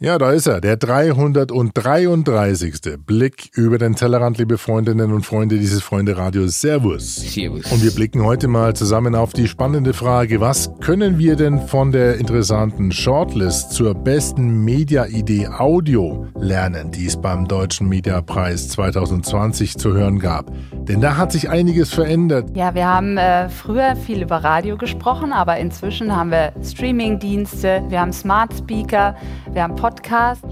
Ja, 0.00 0.18
da 0.18 0.32
ist 0.32 0.48
er, 0.48 0.60
der 0.60 0.76
333. 0.76 2.98
Blick 3.06 3.50
über 3.54 3.78
den 3.78 3.94
Tellerrand, 3.94 4.38
liebe 4.38 4.58
Freundinnen 4.58 5.12
und 5.12 5.24
Freunde 5.24 5.56
dieses 5.56 5.84
Freunde-Radios. 5.84 6.60
Servus. 6.60 7.14
Servus. 7.14 7.70
Und 7.70 7.80
wir 7.80 7.92
blicken 7.92 8.24
heute 8.24 8.48
mal 8.48 8.74
zusammen 8.74 9.14
auf 9.14 9.34
die 9.34 9.46
spannende 9.46 9.92
Frage, 9.92 10.40
was 10.40 10.68
können 10.80 11.20
wir 11.20 11.36
denn 11.36 11.68
von 11.68 11.92
der 11.92 12.16
interessanten 12.16 12.90
Shortlist 12.90 13.70
zur 13.70 13.94
besten 13.94 14.64
Media-Idee 14.64 15.46
Audio 15.46 16.26
lernen, 16.36 16.90
die 16.90 17.06
es 17.06 17.16
beim 17.16 17.46
Deutschen 17.46 17.88
Mediapreis 17.88 18.70
2020 18.70 19.78
zu 19.78 19.92
hören 19.92 20.18
gab? 20.18 20.50
Denn 20.88 21.00
da 21.00 21.16
hat 21.16 21.30
sich 21.30 21.48
einiges 21.48 21.94
verändert. 21.94 22.50
Ja, 22.56 22.74
wir 22.74 22.88
haben 22.88 23.16
äh, 23.16 23.48
früher 23.48 23.94
viel 23.94 24.22
über 24.22 24.38
Radio 24.38 24.76
gesprochen, 24.76 25.32
aber 25.32 25.56
inzwischen 25.58 26.14
haben 26.14 26.32
wir 26.32 26.52
Streaming-Dienste, 26.64 27.84
wir 27.88 28.00
haben 28.00 28.12
Smart 28.12 28.52
Speaker, 28.52 29.14
wir 29.52 29.62
haben 29.62 29.76
Podcast. 29.84 30.42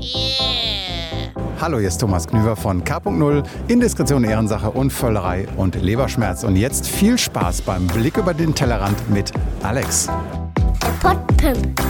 Hallo, 1.58 1.78
hier 1.78 1.88
ist 1.88 1.96
Thomas 1.96 2.28
Knüver 2.28 2.54
von 2.54 2.84
K.0, 2.84 3.42
Indiskretion, 3.66 4.24
Ehrensache 4.24 4.70
und 4.70 4.92
Völlerei 4.92 5.48
und 5.56 5.74
Leberschmerz. 5.74 6.44
Und 6.44 6.56
jetzt 6.56 6.86
viel 6.86 7.16
Spaß 7.16 7.62
beim 7.62 7.86
Blick 7.86 8.18
über 8.18 8.34
den 8.34 8.54
Tellerrand 8.54 9.08
mit 9.08 9.32
Alex. 9.62 10.10
Potpimp. 11.00 11.80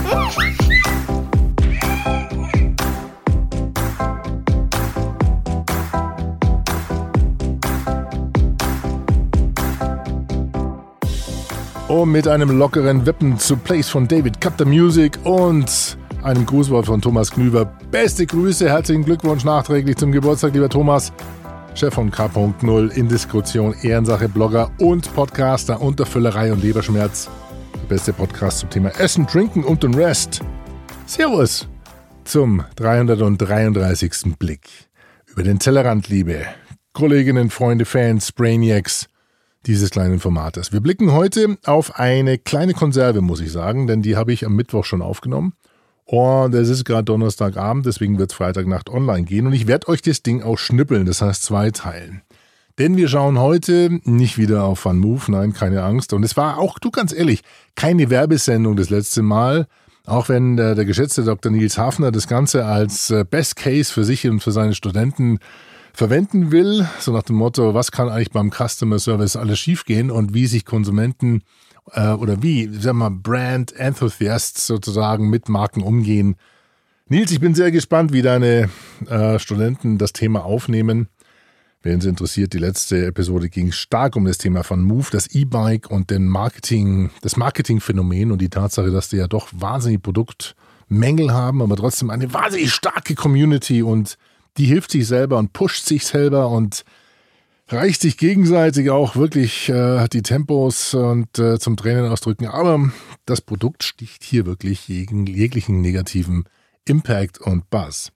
Und 11.89 12.13
mit 12.13 12.29
einem 12.29 12.57
lockeren 12.57 13.05
Wippen 13.05 13.37
zu 13.41 13.57
Place 13.57 13.89
von 13.89 14.07
David 14.07 14.41
Cut 14.41 14.55
the 14.59 14.65
Music 14.65 15.19
und 15.25 15.99
einem 16.23 16.47
Grußwort 16.47 16.87
von 16.87 17.01
Thomas 17.01 17.31
Knüver. 17.31 17.65
Beste 17.91 18.27
Grüße, 18.27 18.69
herzlichen 18.69 19.05
Glückwunsch 19.05 19.45
nachträglich 19.45 19.97
zum 19.97 20.13
Geburtstag, 20.13 20.55
lieber 20.55 20.69
Thomas. 20.69 21.13
Chef 21.75 21.95
von 21.95 22.11
K.0, 22.11 22.91
Indiskretion, 22.91 23.75
Ehrensache, 23.83 24.29
Blogger 24.29 24.71
und 24.79 25.13
Podcaster 25.15 25.81
unter 25.81 26.07
Füllerei 26.07 26.53
und 26.53 26.63
Leberschmerz. 26.63 27.29
Der 27.75 27.89
beste 27.89 28.13
Podcast 28.13 28.61
zum 28.61 28.71
Thema 28.71 28.91
Essen, 29.01 29.27
Trinken 29.27 29.65
und 29.65 29.83
den 29.83 29.95
Rest. 29.95 30.41
Servus 31.07 31.67
zum 32.25 32.63
333. 32.77 34.37
Blick 34.39 34.69
über 35.27 35.43
den 35.43 35.59
Tellerrand, 35.59 36.09
liebe 36.09 36.47
Kolleginnen, 36.93 37.51
Freunde, 37.51 37.85
Fans, 37.85 38.33
Brainiacs 38.33 39.09
dieses 39.67 39.91
kleinen 39.91 40.21
Formates. 40.21 40.73
Wir 40.73 40.81
blicken 40.81 41.13
heute 41.13 41.57
auf 41.65 41.99
eine 41.99 42.37
kleine 42.39 42.75
Konserve, 42.75 43.23
muss 43.23 43.41
ich 43.41 43.53
sagen, 43.53 43.87
denn 43.87 44.03
die 44.03 44.17
habe 44.17 44.33
ich 44.33 44.45
am 44.45 44.57
Mittwoch 44.57 44.85
schon 44.85 45.03
aufgenommen. 45.03 45.55
Und 46.05 46.55
es 46.55 46.69
ist 46.69 46.85
gerade 46.85 47.05
Donnerstagabend, 47.05 47.87
deswegen 47.87 48.19
wird 48.19 48.33
es 48.33 48.37
Freitagnacht 48.37 48.91
online 48.91 49.25
gehen. 49.25 49.47
Und 49.47 49.53
ich 49.53 49.67
werde 49.67 49.89
euch 49.89 50.03
das 50.03 50.23
Ding 50.23 50.43
auch 50.43 50.59
schnippeln, 50.59 51.07
das 51.07 51.23
heißt 51.23 51.43
zwei 51.43 51.71
Teilen. 51.71 52.23
Denn 52.79 52.97
wir 52.97 53.09
schauen 53.09 53.39
heute 53.39 54.01
nicht 54.05 54.39
wieder 54.39 54.65
auf 54.65 54.85
Van 54.85 54.99
Move, 54.99 55.31
nein, 55.31 55.53
keine 55.53 55.83
Angst. 55.83 56.13
Und 56.13 56.23
es 56.23 56.37
war 56.37 56.59
auch, 56.59 56.79
du 56.79 56.91
ganz 56.91 57.13
ehrlich, 57.13 57.43
keine 57.75 58.11
Werbesendung 58.11 58.77
das 58.77 58.91
letzte 58.91 59.23
Mal. 59.23 59.67
Auch 60.05 60.29
wenn 60.29 60.57
der, 60.57 60.75
der 60.75 60.85
geschätzte 60.85 61.23
Dr. 61.23 61.53
Nils 61.53 61.79
Hafner 61.79 62.11
das 62.11 62.27
Ganze 62.27 62.65
als 62.65 63.11
äh, 63.11 63.25
Best 63.29 63.57
Case 63.57 63.93
für 63.93 64.05
sich 64.05 64.27
und 64.27 64.41
für 64.41 64.51
seine 64.51 64.75
Studenten 64.75 65.39
verwenden 65.93 66.51
will, 66.51 66.89
so 66.99 67.13
nach 67.13 67.23
dem 67.23 67.37
Motto, 67.37 67.75
was 67.75 67.93
kann 67.93 68.09
eigentlich 68.09 68.33
beim 68.33 68.51
Customer 68.51 68.99
Service 68.99 69.37
alles 69.37 69.59
schiefgehen 69.59 70.11
und 70.11 70.35
wie 70.35 70.47
sich 70.47 70.65
Konsumenten 70.65 71.43
äh, 71.91 72.11
oder 72.13 72.43
wie, 72.43 72.67
sagen 72.69 72.99
wir 72.99 73.11
mal, 73.11 73.11
Brand 73.11 73.75
Enthusiasts 73.77 74.67
sozusagen 74.67 75.29
mit 75.29 75.49
Marken 75.49 75.83
umgehen. 75.83 76.37
Nils, 77.09 77.31
ich 77.33 77.41
bin 77.41 77.55
sehr 77.55 77.71
gespannt, 77.71 78.13
wie 78.13 78.23
deine 78.23 78.71
äh, 79.09 79.39
Studenten 79.39 79.99
das 79.99 80.13
Thema 80.13 80.45
aufnehmen. 80.45 81.09
Wen 81.83 81.99
es 81.99 82.05
interessiert, 82.05 82.53
die 82.53 82.59
letzte 82.59 83.07
Episode 83.07 83.49
ging 83.49 83.73
stark 83.73 84.15
um 84.15 84.25
das 84.25 84.39
Thema 84.39 84.63
von 84.63 84.83
Move, 84.83 85.09
das 85.11 85.35
E-Bike 85.35 85.91
und 85.91 86.11
den 86.11 86.29
Marketing, 86.29 87.11
das 87.23 87.37
Marketingphänomen 87.37 88.31
und 88.31 88.41
die 88.41 88.51
Tatsache, 88.51 88.93
dass 88.93 89.09
die 89.09 89.17
ja 89.17 89.27
doch 89.27 89.49
wahnsinnig 89.51 90.01
Produktmängel 90.01 91.33
haben, 91.33 91.61
aber 91.61 91.75
trotzdem 91.75 92.11
eine 92.11 92.33
wahnsinnig 92.33 92.73
starke 92.73 93.17
Community 93.17 93.83
und 93.83 94.17
die 94.59 94.67
hilft 94.67 94.93
sich 94.93 95.09
selber 95.09 95.39
und 95.39 95.53
pusht 95.53 95.85
sich 95.85 96.07
selber 96.07 96.51
und 96.51 96.85
reicht 97.73 98.03
sich 98.03 98.19
gegenseitig 98.19 98.91
auch 98.91 99.17
wirklich 99.17 99.69
äh, 99.69 100.07
die 100.09 100.23
Tempos 100.23 100.95
und 100.95 101.39
äh, 101.39 101.59
zum 101.59 101.77
Tränen 101.77 102.11
ausdrücken. 102.11 102.47
Aber 102.47 102.91
das 103.27 103.41
Produkt 103.41 103.83
sticht 103.83 104.25
hier 104.25 104.47
wirklich 104.47 104.87
gegen 104.87 105.27
jeglichen 105.27 105.81
negativen 105.81 106.45
Impact 106.87 107.39
und 107.39 107.71
Buzz. 107.71 108.13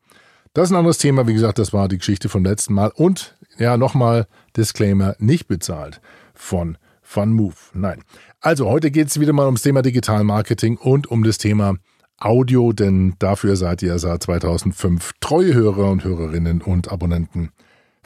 Das 0.53 0.69
ist 0.69 0.73
ein 0.73 0.79
anderes 0.79 0.99
Thema. 0.99 1.27
Wie 1.27 1.35
gesagt, 1.35 1.59
das 1.59 1.73
war 1.73 1.89
die 1.89 1.99
Geschichte 1.99 2.29
vom 2.29 2.45
letzten 2.45 2.75
Mal. 2.75 2.93
Und 2.95 3.37
ja, 3.59 3.77
nochmal 3.77 4.27
Disclaimer, 4.57 5.15
nicht 5.19 5.49
bezahlt 5.49 6.01
von 6.35 6.79
FunMove. 7.03 7.71
Nein. 7.75 8.03
Also, 8.41 8.69
heute 8.69 8.91
geht 8.91 9.09
es 9.09 9.21
wieder 9.21 9.33
mal 9.33 9.47
ums 9.47 9.63
Thema 9.63 9.83
Digital 9.83 10.25
Marketing 10.25 10.77
und 10.77 11.07
um 11.07 11.25
das 11.25 11.39
Thema 11.39 11.77
Audio, 12.19 12.73
denn 12.73 13.15
dafür 13.19 13.57
seid 13.57 13.83
ihr 13.83 13.99
seit 13.99 14.23
2005 14.23 15.13
treue 15.21 15.53
Hörer 15.53 15.91
und 15.91 16.05
Hörerinnen 16.05 16.63
und 16.63 16.91
Abonnenten 16.91 17.51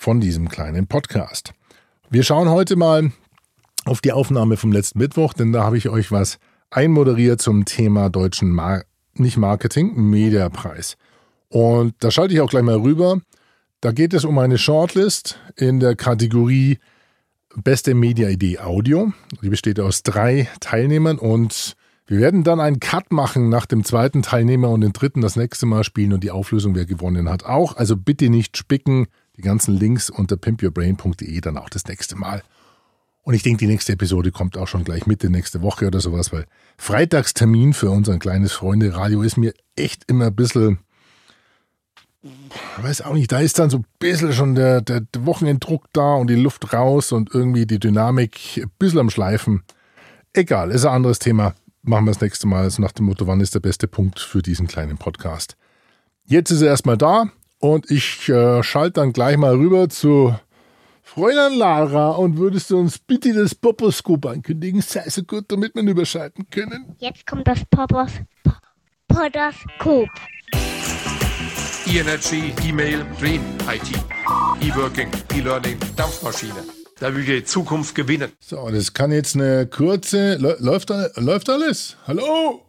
von 0.00 0.18
diesem 0.18 0.48
kleinen 0.48 0.86
Podcast. 0.86 1.52
Wir 2.08 2.22
schauen 2.22 2.48
heute 2.48 2.74
mal 2.74 3.12
auf 3.84 4.00
die 4.00 4.12
Aufnahme 4.12 4.56
vom 4.56 4.72
letzten 4.72 4.98
Mittwoch, 4.98 5.34
denn 5.34 5.52
da 5.52 5.62
habe 5.62 5.76
ich 5.76 5.90
euch 5.90 6.10
was 6.10 6.38
einmoderiert 6.70 7.42
zum 7.42 7.66
Thema 7.66 8.08
deutschen 8.08 8.50
Mar 8.50 8.84
nicht 9.12 9.36
Marketing, 9.36 9.92
Mediapreis. 9.94 10.96
Und 11.48 11.94
da 11.98 12.10
schalte 12.10 12.32
ich 12.32 12.40
auch 12.40 12.48
gleich 12.48 12.62
mal 12.62 12.78
rüber. 12.78 13.20
Da 13.82 13.92
geht 13.92 14.14
es 14.14 14.24
um 14.24 14.38
eine 14.38 14.56
Shortlist 14.56 15.38
in 15.56 15.80
der 15.80 15.96
Kategorie 15.96 16.78
Beste 17.54 17.94
Media-Idee 17.94 18.60
Audio. 18.60 19.12
Die 19.42 19.50
besteht 19.50 19.80
aus 19.80 20.02
drei 20.02 20.48
Teilnehmern 20.60 21.18
und 21.18 21.76
wir 22.06 22.20
werden 22.20 22.42
dann 22.42 22.58
einen 22.58 22.80
Cut 22.80 23.12
machen 23.12 23.50
nach 23.50 23.66
dem 23.66 23.84
zweiten 23.84 24.22
Teilnehmer 24.22 24.70
und 24.70 24.80
den 24.80 24.94
dritten 24.94 25.20
das 25.20 25.36
nächste 25.36 25.66
Mal 25.66 25.84
spielen 25.84 26.14
und 26.14 26.24
die 26.24 26.30
Auflösung, 26.30 26.74
wer 26.74 26.86
gewonnen 26.86 27.28
hat, 27.28 27.44
auch. 27.44 27.76
Also 27.76 27.96
bitte 27.96 28.30
nicht 28.30 28.56
spicken. 28.56 29.08
Die 29.40 29.46
ganzen 29.46 29.74
Links 29.74 30.10
unter 30.10 30.36
pimpyourbrain.de 30.36 31.40
dann 31.40 31.56
auch 31.56 31.70
das 31.70 31.86
nächste 31.86 32.14
Mal. 32.14 32.42
Und 33.22 33.32
ich 33.32 33.42
denke, 33.42 33.60
die 33.60 33.68
nächste 33.68 33.94
Episode 33.94 34.32
kommt 34.32 34.58
auch 34.58 34.68
schon 34.68 34.84
gleich 34.84 35.06
Mitte 35.06 35.30
nächste 35.30 35.62
Woche 35.62 35.86
oder 35.86 35.98
sowas, 35.98 36.30
weil 36.30 36.44
Freitagstermin 36.76 37.72
für 37.72 37.88
unser 37.88 38.18
kleines 38.18 38.52
Freunde-Radio 38.52 39.22
ist 39.22 39.38
mir 39.38 39.54
echt 39.76 40.04
immer 40.10 40.26
ein 40.26 40.36
bisschen, 40.36 40.80
weiß 42.82 43.00
auch 43.00 43.14
nicht, 43.14 43.32
da 43.32 43.40
ist 43.40 43.58
dann 43.58 43.70
so 43.70 43.78
ein 43.78 43.86
bisschen 43.98 44.34
schon 44.34 44.54
der, 44.54 44.82
der 44.82 45.06
Wochenenddruck 45.20 45.86
da 45.94 46.16
und 46.16 46.26
die 46.26 46.34
Luft 46.34 46.74
raus 46.74 47.10
und 47.10 47.34
irgendwie 47.34 47.64
die 47.64 47.78
Dynamik 47.78 48.58
ein 48.58 48.70
bisschen 48.78 48.98
am 48.98 49.08
Schleifen. 49.08 49.62
Egal, 50.34 50.70
ist 50.70 50.84
ein 50.84 50.92
anderes 50.92 51.18
Thema. 51.18 51.54
Machen 51.80 52.04
wir 52.04 52.12
das 52.12 52.20
nächste 52.20 52.46
Mal. 52.46 52.64
Also 52.64 52.82
nach 52.82 52.92
dem 52.92 53.06
Motto, 53.06 53.26
wann 53.26 53.40
ist 53.40 53.54
der 53.54 53.60
beste 53.60 53.88
Punkt 53.88 54.20
für 54.20 54.42
diesen 54.42 54.66
kleinen 54.66 54.98
Podcast? 54.98 55.56
Jetzt 56.26 56.50
ist 56.50 56.60
er 56.60 56.68
erstmal 56.68 56.98
da 56.98 57.30
und 57.60 57.91
ich 57.91 58.28
äh, 58.28 58.62
schalte 58.62 59.00
dann 59.00 59.12
gleich 59.12 59.37
mal 59.37 59.54
rüber 59.54 59.88
zu 59.88 60.34
Fräulein 61.03 61.54
Lara 61.54 62.10
und 62.10 62.38
würdest 62.38 62.71
du 62.71 62.78
uns 62.78 62.98
bitte 62.98 63.32
das 63.32 63.54
Poposkop 63.54 64.26
ankündigen? 64.26 64.81
Sei 64.81 65.09
so 65.09 65.22
gut, 65.22 65.44
damit 65.48 65.75
wir 65.75 65.82
ihn 65.82 65.88
überschalten 65.88 66.48
können. 66.50 66.97
Jetzt 66.98 67.26
kommt 67.26 67.47
das 67.47 67.65
Popos 67.71 68.12
Podoskop. 69.09 70.09
E-Energy, 71.87 72.54
E-Mail, 72.65 73.04
Green, 73.19 73.43
IT, 73.69 73.91
E-Working, 74.62 75.09
E-Learning, 75.34 75.77
Dampfmaschine. 75.97 76.62
Da 77.00 77.15
will 77.15 77.25
die 77.25 77.42
Zukunft 77.42 77.94
gewinnen. 77.94 78.31
So, 78.38 78.71
das 78.71 78.92
kann 78.92 79.10
jetzt 79.10 79.34
eine 79.34 79.66
kurze. 79.66 80.37
Läuft, 80.37 80.91
läuft 81.16 81.50
alles? 81.50 81.97
Hallo? 82.06 82.62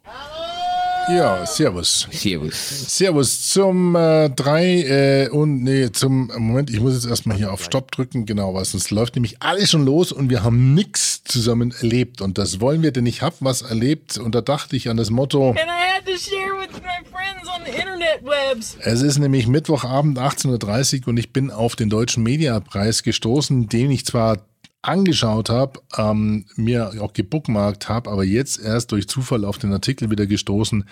Ja, 1.10 1.46
Servus. 1.46 2.08
Servus. 2.12 2.98
Servus 2.98 3.50
zum 3.50 3.96
äh, 3.96 4.30
3 4.30 4.64
äh, 4.64 5.30
und 5.30 5.64
nee, 5.64 5.92
zum 5.92 6.28
Moment, 6.28 6.70
ich 6.70 6.80
muss 6.80 6.94
jetzt 6.94 7.08
erstmal 7.08 7.38
hier 7.38 7.52
auf 7.52 7.64
Stopp 7.64 7.92
drücken, 7.92 8.26
genau, 8.26 8.54
was 8.54 8.72
sonst 8.72 8.92
läuft 8.92 9.16
nämlich 9.16 9.42
alles 9.42 9.72
schon 9.72 9.86
los 9.86 10.12
und 10.12 10.30
wir 10.30 10.44
haben 10.44 10.74
nichts 10.74 11.24
zusammen 11.24 11.72
erlebt 11.72 12.22
und 12.22 12.38
das 12.38 12.62
wollen 12.62 12.82
wir, 12.82 12.92
denn 12.92 13.06
ich 13.06 13.22
habe 13.22 13.36
was 13.40 13.62
erlebt 13.62 14.18
und 14.18 14.36
da 14.36 14.42
dachte 14.42 14.76
ich 14.76 14.90
an 14.90 14.98
das 14.98 15.10
Motto. 15.10 15.50
And 15.50 15.60
I 15.60 15.98
had 15.98 16.06
to 16.06 16.18
share 16.18 16.60
with 16.60 16.82
my 16.82 17.04
friends 17.10 17.50
on 17.50 17.66
the 17.66 17.72
internet 17.72 18.24
webs. 18.24 18.78
Es 18.82 19.02
ist 19.02 19.18
nämlich 19.18 19.48
Mittwochabend 19.48 20.20
18.30 20.20 21.02
Uhr 21.02 21.08
und 21.10 21.18
ich 21.18 21.34
bin 21.34 21.52
auf 21.52 21.76
den 21.76 21.90
Deutschen 21.90 22.24
Mediapreis 22.24 23.04
gestoßen, 23.04 23.68
den 23.68 23.92
ich 23.92 24.06
zwar 24.06 24.38
angeschaut 24.82 25.50
habe, 25.50 25.80
ähm, 25.98 26.46
mir 26.56 26.94
auch 27.02 27.14
gebookmarkt 27.14 27.90
habe, 27.90 28.10
aber 28.10 28.24
jetzt 28.24 28.60
erst 28.60 28.92
durch 28.92 29.08
Zufall 29.08 29.46
auf 29.46 29.58
den 29.58 29.74
Artikel 29.74 30.10
wieder 30.10 30.26
gestoßen. 30.26 30.86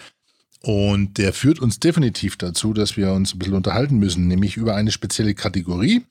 Und 0.61 1.17
der 1.17 1.33
führt 1.33 1.59
uns 1.59 1.79
definitiv 1.79 2.37
dazu, 2.37 2.73
dass 2.73 2.97
wir 2.97 3.13
uns 3.13 3.33
ein 3.33 3.39
bisschen 3.39 3.55
unterhalten 3.55 3.97
müssen, 3.97 4.27
nämlich 4.27 4.57
über 4.57 4.75
eine 4.75 4.91
spezielle 4.91 5.33
Kategorie. 5.33 6.03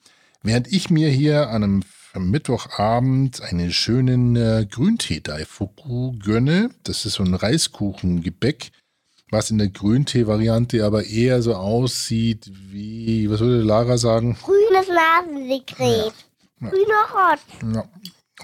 Während 0.42 0.72
ich 0.72 0.88
mir 0.88 1.10
hier 1.10 1.50
an 1.50 1.62
einem 1.62 1.84
Mittwochabend 2.16 3.42
einen 3.42 3.72
schönen 3.72 4.34
äh, 4.36 4.66
Grüntee 4.69 5.20
Daifuku 5.20 6.12
gönne, 6.19 6.70
das 6.84 7.04
ist 7.04 7.14
so 7.14 7.24
ein 7.24 7.34
Reiskuchengebäck, 7.34 8.70
was 9.31 9.50
in 9.50 9.58
der 9.58 9.69
Grüntee-Variante 9.69 10.84
aber 10.84 11.04
eher 11.04 11.42
so 11.42 11.54
aussieht 11.54 12.50
wie, 12.70 13.28
was 13.31 13.40
würde 13.40 13.62
Lara 13.62 13.98
sagen? 13.98 14.38
Grünes 14.42 14.88
Nasensekret. 14.88 16.14
Grüner 16.60 17.06
Rot. 17.12 17.75
Ja, 17.75 17.84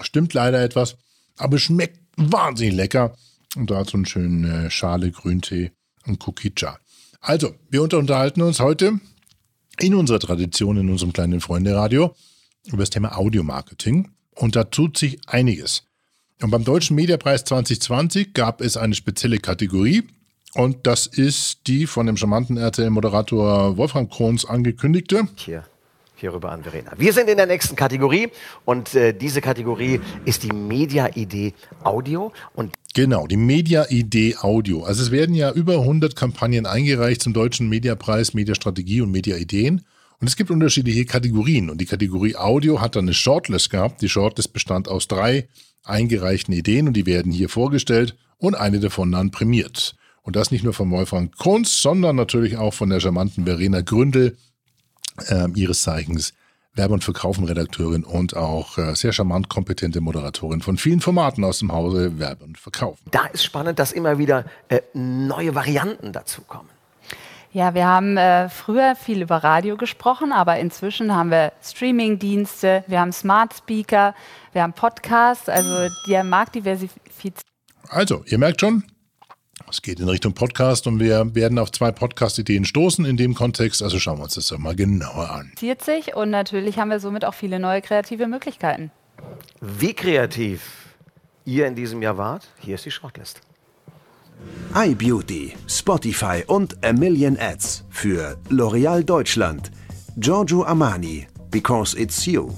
stimmt 0.01 0.33
leider 0.33 0.61
etwas, 0.63 0.97
aber 1.37 1.57
schmeckt 1.57 1.99
wahnsinnig 2.17 2.75
lecker. 2.75 3.15
Und 3.55 3.71
da 3.71 3.77
hat 3.79 3.89
so 3.89 3.97
einen 3.97 4.05
schönen 4.05 4.43
äh, 4.43 4.69
Schale 4.69 5.11
Grüntee 5.11 5.71
und 6.05 6.19
Kukicha. 6.19 6.77
Also, 7.21 7.55
wir 7.69 7.81
unterhalten 7.81 8.41
uns 8.41 8.59
heute 8.59 8.99
in 9.79 9.95
unserer 9.95 10.19
Tradition, 10.19 10.77
in 10.77 10.89
unserem 10.89 11.13
kleinen 11.13 11.41
Freunde-Radio, 11.41 12.15
über 12.67 12.77
das 12.77 12.89
Thema 12.89 13.17
Audiomarketing. 13.17 14.11
Und 14.35 14.55
da 14.55 14.65
tut 14.65 14.97
sich 14.97 15.19
einiges. 15.27 15.83
Und 16.41 16.51
beim 16.51 16.63
Deutschen 16.63 16.95
Mediapreis 16.95 17.45
2020 17.45 18.33
gab 18.33 18.61
es 18.61 18.77
eine 18.77 18.95
spezielle 18.95 19.39
Kategorie. 19.39 20.03
Und 20.53 20.87
das 20.87 21.07
ist 21.07 21.67
die 21.67 21.87
von 21.87 22.05
dem 22.05 22.17
charmanten 22.17 22.57
RTL-Moderator 22.57 23.77
Wolfram 23.77 24.09
Krohns 24.09 24.45
angekündigte. 24.45 25.27
Hier, 25.35 25.65
hierüber 26.25 26.51
an 26.51 26.63
Verena. 26.63 26.91
Wir 26.97 27.13
sind 27.13 27.29
in 27.29 27.37
der 27.37 27.45
nächsten 27.45 27.75
Kategorie 27.75 28.29
und 28.65 28.95
äh, 28.95 29.13
diese 29.13 29.41
Kategorie 29.41 29.99
ist 30.25 30.43
die 30.43 30.51
Media-Idee 30.51 31.53
Audio. 31.83 32.31
Und 32.53 32.73
Genau, 32.95 33.27
die 33.27 33.37
Media-Idee 33.37 34.37
Audio. 34.41 34.83
Also 34.83 35.03
es 35.03 35.11
werden 35.11 35.35
ja 35.35 35.51
über 35.51 35.79
100 35.79 36.15
Kampagnen 36.15 36.65
eingereicht 36.65 37.21
zum 37.21 37.33
Deutschen 37.33 37.69
Mediapreis, 37.69 38.33
Mediastrategie 38.33 39.01
und 39.01 39.11
Media-Ideen. 39.11 39.81
Und 40.21 40.27
es 40.27 40.35
gibt 40.37 40.49
unterschiedliche 40.49 41.05
Kategorien. 41.05 41.69
Und 41.69 41.79
die 41.79 41.85
Kategorie 41.85 42.35
Audio 42.37 42.79
hat 42.79 42.95
dann 42.95 43.05
eine 43.05 43.13
Shortlist 43.13 43.69
gehabt. 43.69 44.01
Die 44.01 44.09
Shortlist 44.09 44.53
bestand 44.53 44.87
aus 44.87 45.07
drei 45.07 45.47
eingereichten 45.83 46.53
Ideen 46.53 46.87
und 46.87 46.93
die 46.93 47.05
werden 47.05 47.31
hier 47.31 47.49
vorgestellt 47.49 48.15
und 48.37 48.55
eine 48.55 48.79
davon 48.79 49.11
dann 49.11 49.29
prämiert. 49.29 49.95
Und 50.21 50.35
das 50.35 50.49
nicht 50.51 50.63
nur 50.63 50.73
von 50.73 50.89
Wolfgang 50.89 51.35
Kunz, 51.37 51.81
sondern 51.81 52.15
natürlich 52.15 52.57
auch 52.57 52.73
von 52.73 52.89
der 52.89 52.99
charmanten 52.99 53.45
Verena 53.45 53.81
Gründel, 53.81 54.37
äh, 55.27 55.47
ihres 55.55 55.81
Zeichens 55.81 56.33
Werbe- 56.75 56.93
und 56.93 57.03
Verkaufen-Redakteurin 57.03 58.03
und 58.03 58.35
auch 58.35 58.77
äh, 58.77 58.95
sehr 58.95 59.13
charmant 59.13 59.47
kompetente 59.47 60.01
Moderatorin 60.01 60.61
von 60.61 60.77
vielen 60.77 60.99
Formaten 60.99 61.43
aus 61.43 61.59
dem 61.59 61.71
Hause 61.71 62.19
Werbe 62.19 62.43
und 62.43 62.57
Verkaufen. 62.57 63.05
da 63.11 63.25
ist 63.27 63.45
spannend, 63.45 63.79
dass 63.79 63.93
immer 63.93 64.17
wieder 64.17 64.45
äh, 64.67 64.81
neue 64.93 65.55
Varianten 65.55 66.11
dazukommen. 66.11 66.69
Ja, 67.53 67.73
wir 67.73 67.87
haben 67.87 68.17
äh, 68.17 68.49
früher 68.49 68.97
viel 68.97 69.21
über 69.21 69.37
Radio 69.37 69.77
gesprochen, 69.77 70.33
aber 70.33 70.59
inzwischen 70.59 71.15
haben 71.15 71.31
wir 71.31 71.53
Streaming-Dienste, 71.63 72.83
wir 72.87 72.99
haben 72.99 73.13
Smart 73.13 73.53
Speaker, 73.53 74.13
wir 74.51 74.61
haben 74.61 74.73
Podcasts, 74.73 75.47
also 75.47 75.87
der 76.09 76.25
Markt 76.25 76.55
diversifiziert 76.55 77.39
Also, 77.87 78.25
ihr 78.27 78.37
merkt 78.37 78.59
schon, 78.59 78.83
es 79.69 79.81
geht 79.81 79.99
in 79.99 80.07
Richtung 80.07 80.33
Podcast 80.33 80.87
und 80.87 80.99
wir 80.99 81.33
werden 81.35 81.57
auf 81.59 81.71
zwei 81.71 81.91
Podcast-Ideen 81.91 82.65
stoßen 82.65 83.05
in 83.05 83.17
dem 83.17 83.33
Kontext. 83.33 83.81
Also 83.81 83.99
schauen 83.99 84.19
wir 84.19 84.23
uns 84.23 84.35
das 84.35 84.47
doch 84.47 84.57
mal 84.57 84.75
genauer 84.75 85.29
an. 85.31 85.51
sich 85.81 86.15
und 86.15 86.29
natürlich 86.29 86.77
haben 86.77 86.89
wir 86.89 86.99
somit 86.99 87.25
auch 87.25 87.33
viele 87.33 87.59
neue 87.59 87.81
kreative 87.81 88.27
Möglichkeiten. 88.27 88.91
Wie 89.61 89.93
kreativ 89.93 90.61
ihr 91.45 91.67
in 91.67 91.75
diesem 91.75 92.01
Jahr 92.01 92.17
wart, 92.17 92.47
hier 92.59 92.75
ist 92.75 92.85
die 92.85 92.91
Shortlist. 92.91 93.41
iBeauty, 94.75 95.53
Spotify 95.67 96.43
und 96.45 96.83
A 96.83 96.93
Million 96.93 97.37
Ads 97.39 97.85
für 97.89 98.37
L'Oreal 98.49 99.03
Deutschland, 99.03 99.71
Giorgio 100.17 100.63
Armani, 100.63 101.27
Because 101.49 101.97
It's 101.97 102.25
You. 102.25 102.51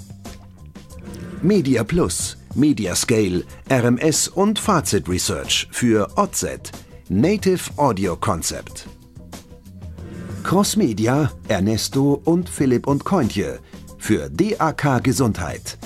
Media 1.41 1.83
Plus, 1.83 2.37
Mediascale, 2.55 3.43
RMS 3.69 4.27
und 4.27 4.57
Fazit 4.57 5.07
Research 5.07 5.67
für 5.71 6.09
OZ, 6.17 6.71
Native 7.09 7.71
Audio 7.77 8.17
Concept. 8.17 8.85
Crossmedia, 10.43 11.31
Ernesto 11.47 12.21
und 12.25 12.49
Philipp 12.49 12.85
und 12.85 13.05
Kointje 13.05 13.59
für 13.97 14.29
DAK 14.29 15.01
Gesundheit. 15.05 15.77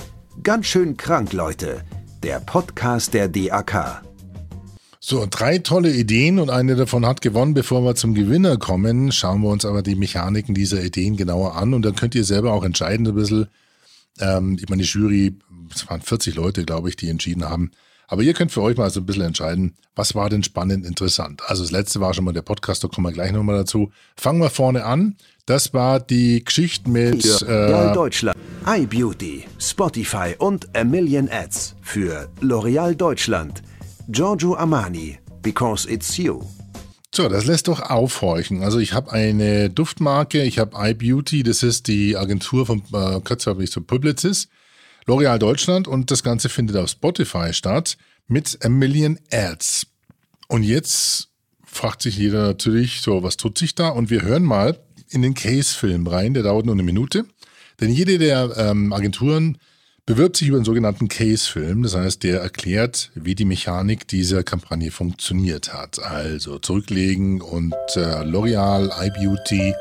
Ganz 0.42 0.66
schön 0.66 0.96
krank, 0.96 1.32
Leute. 1.32 1.84
Der 2.24 2.40
Podcast 2.40 3.14
der 3.14 3.28
DAK. 3.28 4.02
So, 4.98 5.24
drei 5.30 5.58
tolle 5.58 5.92
Ideen 5.92 6.40
und 6.40 6.50
eine 6.50 6.74
davon 6.74 7.06
hat 7.06 7.20
gewonnen. 7.20 7.54
Bevor 7.54 7.82
wir 7.84 7.94
zum 7.94 8.14
Gewinner 8.14 8.56
kommen, 8.56 9.12
schauen 9.12 9.42
wir 9.42 9.50
uns 9.50 9.64
aber 9.64 9.82
die 9.82 9.94
Mechaniken 9.94 10.56
dieser 10.56 10.82
Ideen 10.82 11.16
genauer 11.16 11.54
an 11.54 11.72
und 11.72 11.82
dann 11.82 11.94
könnt 11.94 12.16
ihr 12.16 12.24
selber 12.24 12.52
auch 12.52 12.64
entscheiden 12.64 13.06
ein 13.06 13.14
bisschen. 13.14 13.46
Ähm, 14.18 14.58
ich 14.60 14.68
meine, 14.68 14.82
die 14.82 14.88
Jury, 14.88 15.36
es 15.72 15.88
waren 15.88 16.00
40 16.00 16.34
Leute, 16.34 16.64
glaube 16.64 16.88
ich, 16.88 16.96
die 16.96 17.08
entschieden 17.08 17.48
haben. 17.48 17.70
Aber 18.12 18.20
ihr 18.20 18.34
könnt 18.34 18.52
für 18.52 18.60
euch 18.60 18.76
mal 18.76 18.90
so 18.90 19.00
ein 19.00 19.06
bisschen 19.06 19.22
entscheiden, 19.22 19.74
was 19.96 20.14
war 20.14 20.28
denn 20.28 20.42
spannend 20.42 20.84
interessant. 20.84 21.40
Also 21.46 21.62
das 21.62 21.70
letzte 21.70 21.98
war 22.00 22.12
schon 22.12 22.26
mal 22.26 22.34
der 22.34 22.42
Podcast, 22.42 22.84
da 22.84 22.88
kommen 22.88 23.06
wir 23.06 23.12
gleich 23.12 23.32
nochmal 23.32 23.56
dazu. 23.56 23.90
Fangen 24.16 24.38
wir 24.38 24.50
vorne 24.50 24.84
an. 24.84 25.16
Das 25.46 25.72
war 25.72 25.98
die 25.98 26.44
Geschichte 26.44 26.90
mit 26.90 27.24
L'Oreal 27.24 27.90
äh, 27.90 27.94
Deutschland, 27.94 28.36
iBeauty, 28.66 29.44
Spotify 29.58 30.34
und 30.36 30.76
A 30.76 30.84
Million 30.84 31.30
Ads 31.30 31.74
für 31.80 32.28
L'Oreal 32.42 32.94
Deutschland, 32.94 33.62
Giorgio 34.08 34.56
Armani, 34.56 35.18
Because 35.40 35.90
It's 35.90 36.18
You. 36.18 36.42
So, 37.14 37.30
das 37.30 37.46
lässt 37.46 37.68
doch 37.68 37.80
aufhorchen. 37.80 38.62
Also 38.62 38.78
ich 38.78 38.92
habe 38.92 39.10
eine 39.10 39.70
Duftmarke, 39.70 40.42
ich 40.42 40.58
habe 40.58 40.76
iBeauty, 40.76 41.44
das 41.44 41.62
ist 41.62 41.88
die 41.88 42.18
Agentur 42.18 42.66
von 42.66 42.82
äh, 42.92 43.62
ich 43.62 43.70
so 43.70 43.80
Publicis, 43.80 44.48
L'Oreal 45.06 45.38
Deutschland 45.38 45.88
und 45.88 46.10
das 46.10 46.22
Ganze 46.22 46.48
findet 46.48 46.76
auf 46.76 46.90
Spotify 46.90 47.52
statt 47.52 47.96
mit 48.28 48.58
a 48.64 48.68
Million 48.68 49.18
Ads. 49.30 49.86
Und 50.48 50.62
jetzt 50.62 51.28
fragt 51.64 52.02
sich 52.02 52.16
jeder 52.16 52.46
natürlich, 52.46 53.00
so, 53.00 53.22
was 53.22 53.36
tut 53.36 53.58
sich 53.58 53.74
da? 53.74 53.88
Und 53.88 54.10
wir 54.10 54.22
hören 54.22 54.44
mal 54.44 54.78
in 55.08 55.22
den 55.22 55.34
Case-Film 55.34 56.06
rein, 56.06 56.34
der 56.34 56.42
dauert 56.42 56.66
nur 56.66 56.74
eine 56.74 56.82
Minute. 56.82 57.24
Denn 57.80 57.90
jede 57.90 58.18
der 58.18 58.56
ähm, 58.56 58.92
Agenturen 58.92 59.58
bewirbt 60.06 60.36
sich 60.36 60.48
über 60.48 60.56
einen 60.56 60.64
sogenannten 60.64 61.08
Case-Film. 61.08 61.82
Das 61.82 61.94
heißt, 61.94 62.22
der 62.22 62.40
erklärt, 62.40 63.10
wie 63.14 63.34
die 63.34 63.44
Mechanik 63.44 64.08
dieser 64.08 64.42
Kampagne 64.42 64.90
funktioniert 64.90 65.72
hat. 65.72 65.98
Also 65.98 66.58
zurücklegen 66.58 67.40
und 67.40 67.74
äh, 67.94 68.22
L'Oreal, 68.22 68.90
iBeauty, 69.06 69.74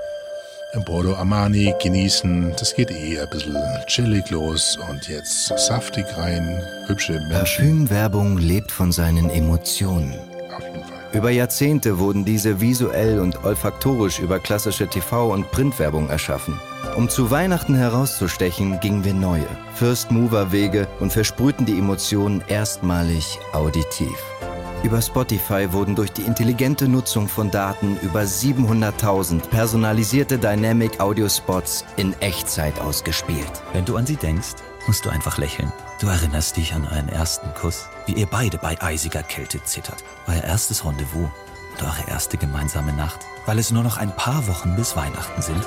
Bordeaux 0.79 1.15
Armani 1.17 1.73
genießen. 1.81 2.53
Das 2.57 2.75
geht 2.75 2.91
eh 2.91 3.19
ein 3.19 3.29
bisschen 3.29 3.57
chillig 3.87 4.29
los. 4.29 4.77
Und 4.89 5.07
jetzt 5.07 5.47
saftig 5.57 6.05
rein, 6.17 6.61
hübsche 6.87 7.13
Menschen. 7.13 7.31
Parfümwerbung 7.31 8.37
lebt 8.37 8.71
von 8.71 8.91
seinen 8.91 9.29
Emotionen. 9.29 10.13
Auf 10.55 10.63
jeden 10.63 10.83
Fall. 10.83 11.01
Über 11.13 11.29
Jahrzehnte 11.29 11.99
wurden 11.99 12.23
diese 12.23 12.61
visuell 12.61 13.19
und 13.19 13.43
olfaktorisch 13.43 14.19
über 14.19 14.39
klassische 14.39 14.85
TV- 14.85 15.33
und 15.33 15.51
Printwerbung 15.51 16.09
erschaffen. 16.09 16.59
Um 16.95 17.09
zu 17.09 17.31
Weihnachten 17.31 17.75
herauszustechen, 17.75 18.79
gingen 18.79 19.03
wir 19.03 19.13
neue, 19.13 19.47
First-Mover-Wege 19.75 20.87
und 20.99 21.11
versprühten 21.11 21.65
die 21.65 21.77
Emotionen 21.77 22.43
erstmalig 22.47 23.39
auditiv. 23.53 24.17
Über 24.83 24.99
Spotify 24.99 25.71
wurden 25.71 25.95
durch 25.95 26.11
die 26.11 26.23
intelligente 26.23 26.87
Nutzung 26.87 27.27
von 27.27 27.51
Daten 27.51 27.99
über 28.01 28.21
700.000 28.21 29.41
personalisierte 29.49 30.39
Dynamic 30.39 30.99
Audio 30.99 31.29
Spots 31.29 31.85
in 31.97 32.19
Echtzeit 32.19 32.79
ausgespielt. 32.79 33.61
Wenn 33.73 33.85
du 33.85 33.95
an 33.95 34.07
sie 34.07 34.15
denkst, 34.15 34.55
musst 34.87 35.05
du 35.05 35.11
einfach 35.11 35.37
lächeln. 35.37 35.71
Du 35.99 36.07
erinnerst 36.07 36.57
dich 36.57 36.73
an 36.73 36.87
euren 36.91 37.09
ersten 37.09 37.53
Kuss, 37.53 37.85
wie 38.07 38.13
ihr 38.13 38.25
beide 38.25 38.57
bei 38.57 38.81
eisiger 38.81 39.21
Kälte 39.21 39.63
zittert. 39.63 40.03
Euer 40.27 40.43
erstes 40.43 40.83
Rendezvous 40.83 41.29
und 41.73 41.83
eure 41.83 42.09
erste 42.09 42.37
gemeinsame 42.37 42.91
Nacht, 42.93 43.19
weil 43.45 43.59
es 43.59 43.69
nur 43.69 43.83
noch 43.83 43.97
ein 43.97 44.15
paar 44.15 44.47
Wochen 44.47 44.75
bis 44.75 44.95
Weihnachten 44.95 45.43
sind. 45.43 45.63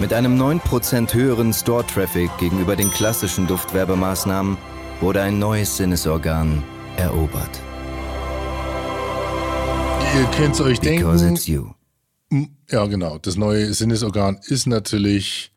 Mit 0.00 0.12
einem 0.12 0.36
9% 0.36 1.14
höheren 1.14 1.52
Store-Traffic 1.52 2.36
gegenüber 2.38 2.74
den 2.74 2.90
klassischen 2.90 3.46
Duftwerbemaßnahmen 3.46 4.58
wurde 5.00 5.22
ein 5.22 5.38
neues 5.38 5.76
Sinnesorgan 5.76 6.64
erobert. 6.96 7.60
Ihr 10.16 10.26
könnt 10.36 10.54
es 10.54 10.60
euch 10.60 10.80
Because 10.80 11.24
denken. 11.24 11.36
it's 11.36 11.46
you. 11.46 11.70
Ja, 12.70 12.86
genau. 12.86 13.18
Das 13.18 13.36
neue 13.36 13.72
Sinnesorgan 13.72 14.38
ist 14.46 14.66
natürlich. 14.66 15.52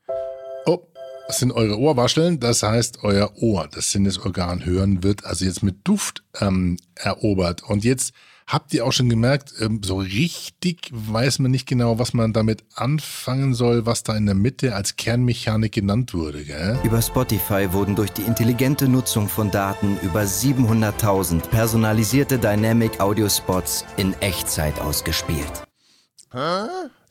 Oh, 0.66 0.80
das 1.28 1.40
sind 1.40 1.52
eure 1.52 1.78
Ohrwascheln. 1.78 2.40
Das 2.40 2.64
heißt, 2.64 3.04
euer 3.04 3.32
Ohr, 3.38 3.68
das 3.74 3.92
Sinnesorgan 3.92 4.66
hören, 4.66 5.04
wird 5.04 5.26
also 5.26 5.46
jetzt 5.46 5.64
mit 5.64 5.78
Duft 5.84 6.24
ähm, 6.40 6.78
erobert. 6.96 7.64
Und 7.64 7.84
jetzt 7.84 8.14
habt 8.48 8.74
ihr 8.74 8.86
auch 8.86 8.92
schon 8.92 9.10
gemerkt, 9.10 9.54
ähm, 9.60 9.82
so 9.84 9.98
richtig 9.98 10.90
weiß 10.92 11.40
man 11.40 11.52
nicht 11.52 11.68
genau, 11.68 12.00
was 12.00 12.14
man 12.14 12.34
damit 12.34 12.64
anfangen 12.76 13.54
soll, 13.54 13.86
was 13.86 14.04
da 14.04 14.16
in 14.16 14.26
der 14.26 14.36
Mitte 14.36 14.76
als 14.76 14.96
Kernmechanik 14.96 15.72
genannt 15.72 16.14
wurde. 16.14 16.44
Gell? 16.44 16.78
Über 16.84 17.02
Spotify 17.02 17.72
wurden 17.72 17.96
durch 17.96 18.12
die 18.12 18.24
intelligente 18.24 18.88
Nutzung 18.88 19.28
von 19.28 19.52
Daten 19.52 19.98
über 20.02 20.22
700.000 20.22 21.42
personalisierte 21.50 22.38
Dynamic 22.38 23.00
Audio 23.00 23.30
Spots 23.30 23.86
in 23.98 24.14
Echtzeit 24.22 24.80
ausgespielt. 24.80 25.64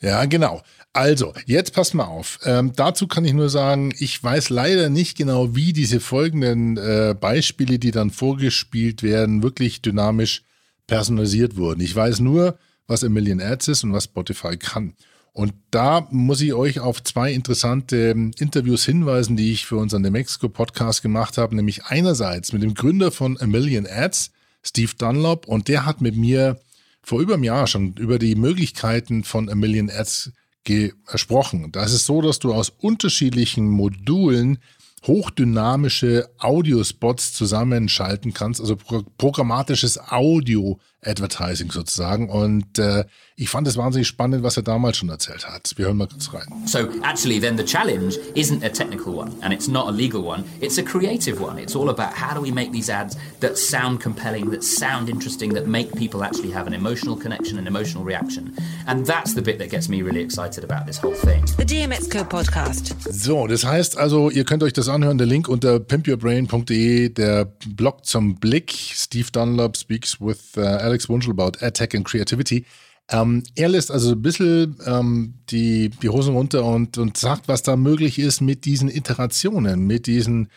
Ja, 0.01 0.25
genau. 0.25 0.63
Also, 0.93 1.33
jetzt 1.47 1.73
passt 1.75 1.95
mal 1.95 2.05
auf. 2.05 2.41
Ähm, 2.45 2.73
dazu 2.75 3.07
kann 3.07 3.25
ich 3.25 3.33
nur 3.33 3.49
sagen, 3.49 3.95
ich 3.99 4.23
weiß 4.23 4.51
leider 4.51 4.91
nicht 4.91 5.17
genau, 5.17 5.55
wie 5.55 5.73
diese 5.73 6.01
folgenden 6.01 6.77
äh, 6.77 7.15
Beispiele, 7.19 7.79
die 7.79 7.93
dann 7.93 8.11
vorgespielt 8.11 9.03
werden, 9.03 9.43
wirklich 9.43 9.81
dynamisch 9.81 10.43
personalisiert 10.87 11.57
wurden. 11.57 11.81
Ich 11.81 11.95
weiß 11.95 12.21
nur, 12.21 12.59
was 12.87 13.05
A 13.05 13.09
Million 13.09 13.41
Ads 13.41 13.69
ist 13.69 13.85
und 13.85 13.93
was 13.93 14.05
Spotify 14.05 14.57
kann. 14.57 14.95
Und 15.33 15.55
da 15.71 16.07
muss 16.11 16.43
ich 16.43 16.53
euch 16.53 16.81
auf 16.81 17.03
zwei 17.03 17.33
interessante 17.33 18.11
ähm, 18.11 18.33
Interviews 18.39 18.85
hinweisen, 18.85 19.37
die 19.37 19.53
ich 19.53 19.65
für 19.65 19.77
unseren 19.77 20.05
The 20.05 20.11
Mexico 20.11 20.49
Podcast 20.51 21.01
gemacht 21.03 21.39
habe, 21.39 21.57
nämlich 21.57 21.85
einerseits 21.87 22.53
mit 22.53 22.63
dem 22.63 22.75
Gründer 22.75 23.11
von 23.11 23.41
A 23.41 23.47
Million 23.47 23.87
Ads, 23.87 24.31
Steve 24.63 24.93
Dunlop, 24.99 25.49
und 25.49 25.69
der 25.69 25.87
hat 25.87 26.03
mit 26.03 26.17
mir 26.17 26.61
vor 27.03 27.21
über 27.21 27.35
einem 27.35 27.45
Jahr 27.45 27.67
schon 27.67 27.95
über 27.95 28.19
die 28.19 28.35
Möglichkeiten 28.35 29.25
von 29.25 29.49
A 29.49 29.55
Million 29.55 29.91
Ads 29.91 30.33
gesprochen. 30.65 31.73
Da 31.73 31.83
ist 31.83 31.93
es 31.93 32.07
so, 32.07 32.21
dass 32.21 32.39
du 32.39 32.53
aus 32.53 32.69
unterschiedlichen 32.69 33.69
Modulen 33.69 34.59
hochdynamische 35.07 36.29
Audiospots 36.39 37.33
zusammenschalten 37.33 38.33
kannst, 38.33 38.61
also 38.61 38.77
pro 38.77 39.03
programmatisches 39.19 39.99
Audio-Advertising 39.99 41.71
sozusagen. 41.73 42.29
Und 42.29 42.79
äh, 42.79 43.05
ich 43.43 43.51
fand 43.51 43.67
es 43.67 43.77
wahnsinnig 43.77 44.07
spannend, 44.07 44.45
was 44.45 44.57
er 44.57 44.63
damals 44.63 44.97
schon 44.97 45.09
erzählt 45.09 45.49
hat. 45.49 45.73
Wir 45.77 45.87
hören 45.87 45.97
mal 45.97 46.07
kurz 46.07 46.33
rein. 46.33 46.47
So 46.67 46.89
actually 47.03 47.41
then 47.41 47.57
the 47.57 47.65
challenge 47.65 48.17
isn't 48.35 48.65
a 48.65 48.69
technical 48.69 49.15
one 49.15 49.33
and 49.43 49.53
it's 49.53 49.69
not 49.69 49.89
a 49.89 49.91
legal 49.91 50.23
one, 50.25 50.45
it's 50.61 50.79
a 50.79 50.83
creative 50.83 51.41
one. 51.41 51.61
It's 51.61 51.75
all 51.75 51.89
about 51.89 52.15
how 52.15 52.35
do 52.35 52.41
we 52.41 52.53
make 52.53 52.71
these 52.71 52.89
ads 52.89 53.17
that 53.41 53.59
sound 53.59 54.01
compelling, 54.01 54.51
that 54.51 54.63
sound 54.63 55.09
interesting, 55.09 55.55
that 55.55 55.67
make 55.67 55.93
people 55.97 56.23
actually 56.23 56.53
have 56.53 56.69
an 56.69 56.73
emotional 56.73 57.17
connection 57.17 57.59
and 57.59 57.67
emotional 57.67 58.05
reaction. 58.05 58.55
And 58.87 59.05
that's 59.05 59.35
the 59.35 59.43
bit 59.43 59.59
that 59.59 59.71
gets 59.71 59.89
me 59.89 60.03
really 60.03 60.23
excited 60.23 60.63
about 60.63 60.87
this 60.87 60.99
whole 60.99 61.15
thing. 61.15 61.45
The 61.57 61.65
DMX 61.65 62.09
Podcast. 62.29 62.95
So, 63.11 63.49
das 63.49 63.65
heißt 63.65 63.99
also, 63.99 64.31
ihr 64.31 64.45
könnt 64.45 64.63
euch 64.63 64.73
das 64.73 64.89
anhören, 64.89 65.19
der 65.19 65.27
Link 65.27 65.49
unter 65.49 65.81
pimpyourbrain.de, 65.81 67.09
der 67.09 67.47
Blog 67.67 68.05
zum 68.05 68.37
Blick. 68.37 68.71
Steve 68.73 69.31
Dunlop 69.33 69.77
speaks 69.77 70.21
with 70.21 70.57
uh, 70.57 70.61
Alex 70.61 71.09
Wunschel 71.09 71.31
about 71.31 71.59
AdTech 71.61 71.97
and 71.97 72.05
Creativity. 72.05 72.65
Ähm, 73.11 73.43
er 73.55 73.69
lässt 73.69 73.91
also 73.91 74.13
ein 74.13 74.23
bisschen 74.23 74.77
ähm, 74.87 75.35
die, 75.51 75.91
die 75.91 76.09
Hosen 76.09 76.35
runter 76.35 76.65
und, 76.65 76.99
und 76.99 77.17
sagt, 77.17 77.49
was 77.49 77.63
da 77.63 77.77
möglich 77.77 78.19
ist 78.19 78.41
mit 78.41 78.65
diesen 78.65 78.89
Iterationen, 78.89 79.87
mit 79.87 80.07
diesen, 80.07 80.49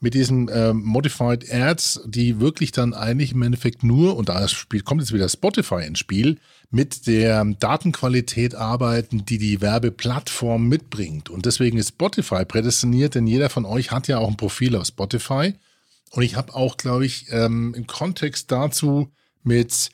mit 0.00 0.14
diesen 0.14 0.50
ähm, 0.52 0.82
Modified 0.82 1.50
Ads, 1.52 2.02
die 2.06 2.40
wirklich 2.40 2.72
dann 2.72 2.94
eigentlich 2.94 3.32
im 3.32 3.42
Endeffekt 3.42 3.82
nur, 3.82 4.16
und 4.16 4.28
da 4.28 4.46
kommt 4.84 5.00
jetzt 5.00 5.12
wieder 5.12 5.28
Spotify 5.28 5.86
ins 5.86 5.98
Spiel, 5.98 6.38
mit 6.70 7.06
der 7.06 7.44
Datenqualität 7.44 8.54
arbeiten, 8.54 9.24
die 9.24 9.38
die 9.38 9.60
Werbeplattform 9.60 10.68
mitbringt. 10.68 11.30
Und 11.30 11.46
deswegen 11.46 11.78
ist 11.78 11.90
Spotify 11.90 12.44
prädestiniert, 12.44 13.14
denn 13.14 13.26
jeder 13.26 13.48
von 13.48 13.64
euch 13.64 13.92
hat 13.92 14.08
ja 14.08 14.18
auch 14.18 14.28
ein 14.28 14.36
Profil 14.36 14.76
auf 14.76 14.86
Spotify. 14.86 15.54
Und 16.10 16.22
ich 16.22 16.36
habe 16.36 16.54
auch, 16.54 16.76
glaube 16.76 17.06
ich, 17.06 17.26
ähm, 17.30 17.74
im 17.76 17.86
Kontext 17.86 18.52
dazu 18.52 19.08
mit 19.42 19.90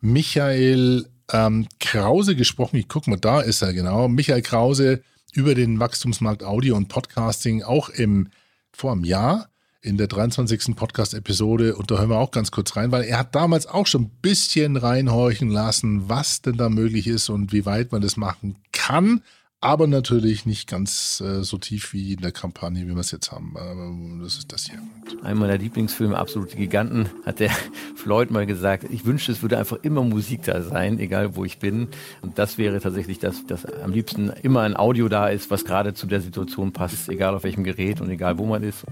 Michael 0.00 1.06
ähm, 1.30 1.66
Krause 1.80 2.36
gesprochen. 2.36 2.76
Ich 2.76 2.88
gucke 2.88 3.10
mal, 3.10 3.18
da 3.18 3.40
ist 3.40 3.62
er 3.62 3.72
genau. 3.72 4.08
Michael 4.08 4.42
Krause 4.42 5.02
über 5.32 5.54
den 5.54 5.80
Wachstumsmarkt 5.80 6.42
Audio 6.42 6.76
und 6.76 6.88
Podcasting 6.88 7.62
auch 7.62 7.88
im 7.88 8.28
vor 8.72 8.92
einem 8.92 9.04
Jahr 9.04 9.48
in 9.82 9.96
der 9.96 10.06
23. 10.06 10.76
Podcast-Episode 10.76 11.74
und 11.74 11.90
da 11.90 11.98
hören 11.98 12.10
wir 12.10 12.18
auch 12.18 12.30
ganz 12.30 12.50
kurz 12.50 12.76
rein, 12.76 12.92
weil 12.92 13.02
er 13.02 13.18
hat 13.18 13.34
damals 13.34 13.66
auch 13.66 13.86
schon 13.86 14.02
ein 14.02 14.10
bisschen 14.22 14.76
reinhorchen 14.76 15.50
lassen, 15.50 16.08
was 16.08 16.40
denn 16.40 16.56
da 16.56 16.68
möglich 16.68 17.08
ist 17.08 17.28
und 17.28 17.52
wie 17.52 17.66
weit 17.66 17.90
man 17.90 18.00
das 18.00 18.16
machen 18.16 18.56
kann 18.72 19.22
aber 19.62 19.86
natürlich 19.86 20.44
nicht 20.44 20.68
ganz 20.68 21.22
äh, 21.24 21.44
so 21.44 21.56
tief 21.56 21.92
wie 21.92 22.14
in 22.14 22.20
der 22.20 22.32
Kampagne, 22.32 22.82
wie 22.82 22.94
wir 22.94 22.98
es 22.98 23.12
jetzt 23.12 23.30
haben. 23.30 23.54
Aber 23.56 23.94
das 24.20 24.36
ist 24.36 24.52
das 24.52 24.64
hier. 24.64 24.80
Einer 25.22 25.36
meiner 25.36 25.56
Lieblingsfilme, 25.56 26.18
Absolute 26.18 26.56
Giganten, 26.56 27.08
hat 27.24 27.38
der 27.38 27.50
Floyd 27.94 28.32
mal 28.32 28.44
gesagt, 28.44 28.86
ich 28.90 29.06
wünschte, 29.06 29.30
es 29.30 29.40
würde 29.40 29.58
einfach 29.58 29.78
immer 29.82 30.02
Musik 30.02 30.42
da 30.42 30.62
sein, 30.62 30.98
egal 30.98 31.36
wo 31.36 31.44
ich 31.44 31.60
bin. 31.60 31.86
Und 32.22 32.40
das 32.40 32.58
wäre 32.58 32.80
tatsächlich 32.80 33.20
das, 33.20 33.46
dass 33.46 33.64
am 33.64 33.92
liebsten 33.92 34.30
immer 34.42 34.62
ein 34.62 34.76
Audio 34.76 35.08
da 35.08 35.28
ist, 35.28 35.48
was 35.52 35.64
gerade 35.64 35.94
zu 35.94 36.08
der 36.08 36.20
Situation 36.20 36.72
passt, 36.72 37.08
egal 37.08 37.32
auf 37.36 37.44
welchem 37.44 37.62
Gerät 37.62 38.00
und 38.00 38.10
egal 38.10 38.38
wo 38.38 38.46
man 38.46 38.64
ist. 38.64 38.84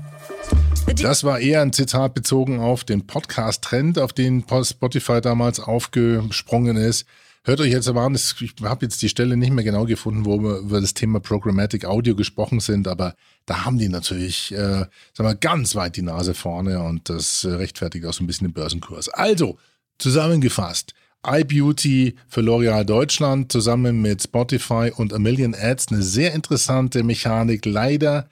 Das 1.03 1.25
war 1.25 1.41
eher 1.41 1.62
ein 1.62 1.73
Zitat 1.73 2.15
bezogen 2.15 2.61
auf 2.61 2.85
den 2.85 3.09
Podcast-Trend, 3.09 3.99
auf 3.99 4.12
den 4.12 4.45
Spotify 4.62 5.21
damals 5.21 5.59
aufgesprungen 5.59 6.77
ist. 6.77 7.07
Hört 7.42 7.61
euch 7.61 7.73
jetzt 7.73 7.88
aber 7.88 8.02
an, 8.02 8.14
ich 8.14 8.54
habe 8.62 8.85
jetzt 8.85 9.00
die 9.00 9.09
Stelle 9.09 9.35
nicht 9.35 9.52
mehr 9.52 9.64
genau 9.64 9.87
gefunden, 9.87 10.26
wo 10.26 10.42
wir 10.42 10.59
über 10.59 10.80
das 10.80 10.92
Thema 10.92 11.20
Programmatic 11.20 11.87
Audio 11.87 12.14
gesprochen 12.14 12.61
sind, 12.61 12.87
aber 12.87 13.14
da 13.47 13.64
haben 13.64 13.78
die 13.78 13.88
natürlich, 13.88 14.52
äh, 14.52 14.85
sagen 15.14 15.28
wir, 15.28 15.35
ganz 15.37 15.75
weit 15.75 15.97
die 15.97 16.02
Nase 16.02 16.35
vorne 16.35 16.82
und 16.82 17.09
das 17.09 17.44
äh, 17.44 17.52
rechtfertigt 17.52 18.04
auch 18.04 18.12
so 18.12 18.23
ein 18.23 18.26
bisschen 18.26 18.49
den 18.49 18.52
Börsenkurs. 18.52 19.09
Also, 19.09 19.59
zusammengefasst, 19.97 20.92
iBeauty 21.26 22.16
für 22.28 22.42
L'Oreal 22.42 22.85
Deutschland 22.85 23.50
zusammen 23.50 24.02
mit 24.02 24.23
Spotify 24.23 24.92
und 24.94 25.14
A 25.14 25.18
Million 25.18 25.54
Ads 25.54 25.88
eine 25.88 26.02
sehr 26.02 26.35
interessante 26.35 27.02
Mechanik. 27.02 27.64
Leider 27.64 28.28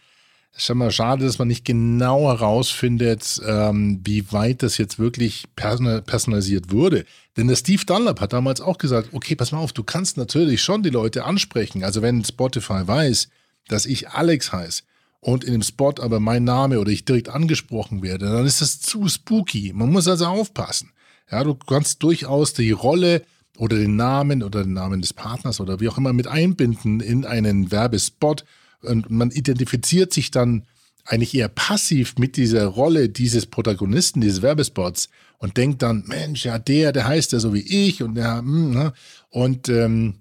ist 0.57 0.67
schon 0.67 0.78
mal 0.78 0.90
schade, 0.90 1.25
dass 1.25 1.38
man 1.38 1.49
nicht 1.49 1.64
genau 1.64 2.28
herausfindet, 2.28 3.40
ähm, 3.47 4.00
wie 4.05 4.33
weit 4.33 4.62
das 4.62 4.78
jetzt 4.78 4.99
wirklich 4.99 5.45
personalisiert 5.55 6.73
wurde. 6.73 7.05
Denn 7.37 7.47
der 7.47 7.57
Steve 7.57 7.85
Dunlap 7.85 8.21
hat 8.21 8.33
damals 8.33 8.61
auch 8.61 8.78
gesagt, 8.78 9.11
okay, 9.12 9.37
pass 9.37 9.52
mal 9.52 9.59
auf, 9.59 9.73
du 9.73 9.85
kannst 9.85 10.17
natürlich 10.17 10.62
schon 10.62 10.83
die 10.83 10.90
Leute 10.90 11.25
ansprechen. 11.25 11.85
Also 11.85 12.02
wenn 12.02 12.25
Spotify 12.25 12.87
weiß, 12.87 13.28
dass 13.69 13.87
ich 13.87 14.09
Alex 14.09 14.52
heiße 14.52 14.83
und 15.21 15.45
in 15.45 15.52
dem 15.52 15.62
Spot 15.62 15.95
aber 16.00 16.21
mein 16.21 16.45
Name 16.45 16.81
oder 16.81 16.90
ich 16.90 17.05
direkt 17.05 17.28
angesprochen 17.28 18.02
werde, 18.02 18.26
dann 18.26 18.47
ist 18.47 18.61
das 18.61 18.81
zu 18.81 19.09
spooky. 19.09 19.73
Man 19.75 19.90
muss 19.90 20.09
also 20.09 20.26
aufpassen. 20.26 20.90
Ja, 21.31 21.45
du 21.45 21.55
kannst 21.55 22.02
durchaus 22.02 22.55
die 22.55 22.71
Rolle 22.71 23.23
oder 23.59 23.76
den 23.76 23.97
Namen 23.97 24.43
oder 24.43 24.62
den 24.62 24.73
Namen 24.73 25.00
des 25.00 25.12
Partners 25.12 25.61
oder 25.61 25.81
wie 25.81 25.88
auch 25.88 25.99
immer 25.99 26.12
mit 26.12 26.26
einbinden 26.26 27.00
in 27.00 27.25
einen 27.25 27.71
Werbespot 27.71 28.45
und 28.82 29.11
man 29.11 29.30
identifiziert 29.30 30.12
sich 30.12 30.30
dann 30.30 30.66
eigentlich 31.04 31.35
eher 31.35 31.49
passiv 31.49 32.16
mit 32.18 32.37
dieser 32.37 32.66
Rolle 32.66 33.08
dieses 33.08 33.47
Protagonisten 33.47 34.20
dieses 34.20 34.42
Werbespots 34.42 35.08
und 35.38 35.56
denkt 35.56 35.82
dann, 35.82 36.04
Mensch, 36.06 36.44
ja, 36.44 36.58
der, 36.58 36.92
der 36.92 37.06
heißt 37.06 37.32
ja 37.32 37.38
so 37.38 37.54
wie 37.54 37.61
ich 37.61 38.02
und 38.02 38.14
der, 38.14 38.38
hm, 38.38 38.73
ne? 38.73 38.92
und 39.30 39.68
ähm, 39.68 40.16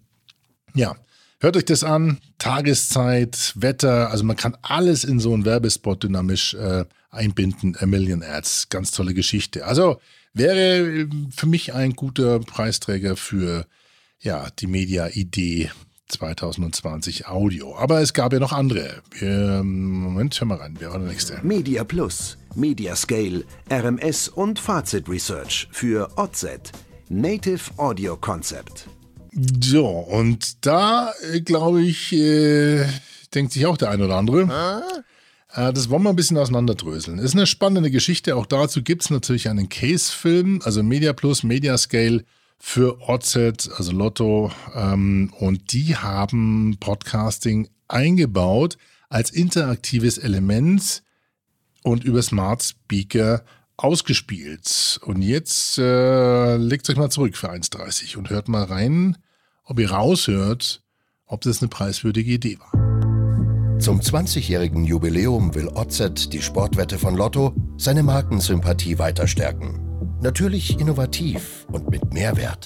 ja, 0.76 0.96
hört 1.40 1.58
euch 1.58 1.66
das 1.66 1.84
an, 1.84 2.20
Tageszeit, 2.38 3.54
Wetter, 3.56 4.12
also 4.12 4.24
man 4.24 4.38
kann 4.38 4.58
alles 4.62 5.04
in 5.04 5.20
so 5.20 5.34
einen 5.34 5.46
Werbespot 5.46 6.04
dynamisch 6.04 6.54
äh, 6.54 6.86
einbinden, 7.10 7.76
A 7.80 7.86
Million 7.86 8.24
Ads, 8.24 8.70
ganz 8.70 8.92
tolle 8.92 9.14
Geschichte. 9.14 9.66
Also 9.66 10.00
wäre 10.34 11.02
äh, 11.02 11.08
für 11.36 11.48
mich 11.48 11.74
ein 11.74 11.94
guter 11.94 12.40
Preisträger 12.40 13.18
für 13.18 13.66
ja, 14.20 14.48
die 14.60 14.68
Media-Idee 14.68 15.72
2020 16.08 17.28
Audio. 17.28 17.76
Aber 17.78 18.02
es 18.02 18.14
gab 18.14 18.34
ja 18.34 18.40
noch 18.40 18.54
andere. 18.54 19.02
Wir, 19.12 19.62
Moment, 19.64 20.40
hör 20.40 20.48
mal 20.48 20.58
rein. 20.58 20.76
Wer 20.80 20.92
war 20.92 21.00
der 21.00 21.08
nächste? 21.08 21.40
Media 21.44 21.84
Plus, 21.84 22.38
Media 22.56 22.96
Scale, 22.96 23.44
RMS 23.72 24.30
und 24.30 24.60
Fazit 24.60 25.10
Research 25.10 25.68
für 25.72 26.10
OZ, 26.18 26.46
Native 27.10 27.72
Audio 27.78 28.18
Concept. 28.18 28.88
So, 29.64 29.86
und 29.88 30.66
da 30.66 31.12
äh, 31.32 31.42
glaube 31.42 31.82
ich, 31.84 32.12
äh, 32.14 32.86
denkt 33.36 33.54
sich 33.54 33.66
auch 33.66 33.78
der 33.78 33.92
ein 33.92 34.02
oder 34.02 34.16
andere. 34.16 34.84
Äh, 35.54 35.74
das 35.74 35.90
wollen 35.90 36.04
wir 36.04 36.10
ein 36.10 36.16
bisschen 36.16 36.38
auseinanderdröseln. 36.38 37.20
Ist 37.20 37.36
eine 37.36 37.46
spannende 37.46 37.92
Geschichte. 37.92 38.36
Auch 38.36 38.46
dazu 38.46 38.82
gibt 38.82 39.04
es 39.04 39.10
natürlich 39.10 39.50
einen 39.50 39.70
Case-Film, 39.70 40.62
also 40.64 40.82
Media 40.84 41.14
Plus, 41.14 41.44
Media 41.44 41.78
Scale 41.78 42.24
für 42.58 43.00
OZ, 43.08 43.70
also 43.76 43.92
Lotto. 43.92 44.52
Ähm, 44.74 45.32
und 45.40 45.74
die 45.74 45.96
haben 45.96 46.78
Podcasting 46.80 47.70
eingebaut 47.88 48.78
als 49.10 49.32
interaktives 49.32 50.18
Element 50.18 51.04
und 51.84 52.04
über 52.04 52.22
Smart 52.22 52.64
Speaker 52.64 53.44
ausgespielt. 53.78 55.00
Und 55.06 55.22
jetzt 55.22 55.78
äh, 55.78 56.58
legt 56.58 56.90
euch 56.90 56.98
mal 56.98 57.10
zurück 57.10 57.38
für 57.38 57.52
1,30 57.52 58.18
und 58.18 58.30
hört 58.30 58.48
mal 58.50 58.64
rein, 58.64 59.18
ob 59.64 59.80
ihr 59.80 59.92
raushört, 59.92 60.82
ob 61.26 61.42
das 61.42 61.62
eine 61.62 61.70
preiswürdige 61.70 62.32
Idee 62.32 62.58
war. 62.60 63.80
Zum 63.80 64.02
20-jährigen 64.02 64.86
Jubiläum 64.86 65.54
will 65.54 65.68
OZ, 65.68 66.30
die 66.30 66.42
Sportwette 66.42 66.98
von 66.98 67.16
Lotto, 67.16 67.54
seine 67.78 68.02
Markensympathie 68.02 68.98
weiter 68.98 69.28
stärken. 69.28 69.87
Natürlich 70.22 70.80
innovativ 70.80 71.68
und 71.72 71.90
mit 71.90 72.12
Mehrwert. 72.12 72.66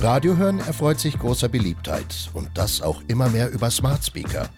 Radiohören 0.00 0.60
erfreut 0.60 1.00
sich 1.00 1.18
großer 1.18 1.48
Beliebtheit 1.48 2.30
und 2.34 2.50
das 2.54 2.82
auch 2.82 3.02
immer 3.08 3.28
mehr 3.28 3.50
über 3.50 3.68
Smart 3.70 4.04
Speaker. 4.04 4.48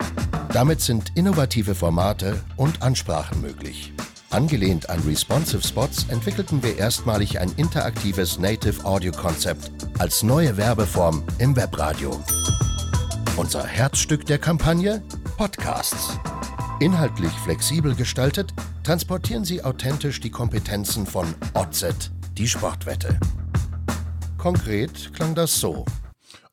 Damit 0.52 0.82
sind 0.82 1.12
innovative 1.14 1.74
Formate 1.74 2.38
und 2.56 2.82
Ansprachen 2.82 3.40
möglich. 3.40 3.94
Angelehnt 4.28 4.90
an 4.90 5.00
Responsive 5.00 5.66
Spots 5.66 6.06
entwickelten 6.10 6.62
wir 6.62 6.76
erstmalig 6.76 7.40
ein 7.40 7.52
interaktives 7.56 8.38
Native 8.38 8.84
Audio 8.84 9.12
Konzept 9.12 9.70
als 9.98 10.22
neue 10.22 10.56
Werbeform 10.58 11.24
im 11.38 11.56
Webradio. 11.56 12.20
Unser 13.36 13.64
Herzstück 13.64 14.26
der 14.26 14.38
Kampagne? 14.38 15.02
Podcasts. 15.38 16.18
Inhaltlich 16.80 17.32
flexibel 17.32 17.94
gestaltet, 17.94 18.54
transportieren 18.84 19.44
Sie 19.44 19.62
authentisch 19.62 20.18
die 20.18 20.30
Kompetenzen 20.30 21.04
von 21.04 21.26
OZ, 21.52 22.10
die 22.38 22.48
Sportwette. 22.48 23.20
Konkret 24.38 25.12
klang 25.12 25.34
das 25.34 25.60
so. 25.60 25.84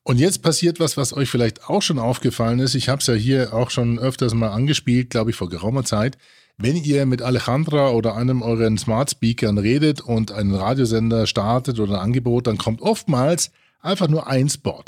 Und 0.02 0.18
jetzt 0.18 0.42
passiert 0.42 0.80
was, 0.80 0.98
was 0.98 1.14
euch 1.14 1.30
vielleicht 1.30 1.70
auch 1.70 1.80
schon 1.80 1.98
aufgefallen 1.98 2.58
ist. 2.58 2.74
Ich 2.74 2.90
habe 2.90 3.00
es 3.00 3.06
ja 3.06 3.14
hier 3.14 3.54
auch 3.54 3.70
schon 3.70 3.98
öfters 3.98 4.34
mal 4.34 4.50
angespielt, 4.50 5.08
glaube 5.08 5.30
ich, 5.30 5.36
vor 5.36 5.48
geraumer 5.48 5.84
Zeit. 5.84 6.18
Wenn 6.58 6.76
ihr 6.76 7.06
mit 7.06 7.22
Alejandra 7.22 7.92
oder 7.92 8.14
einem 8.14 8.42
euren 8.42 8.76
Smart 8.76 9.10
Speakern 9.10 9.56
redet 9.56 10.02
und 10.02 10.30
einen 10.30 10.54
Radiosender 10.54 11.26
startet 11.26 11.80
oder 11.80 11.94
ein 11.94 12.00
Angebot, 12.00 12.48
dann 12.48 12.58
kommt 12.58 12.82
oftmals 12.82 13.50
einfach 13.80 14.08
nur 14.08 14.26
ein 14.26 14.50
Spot. 14.50 14.84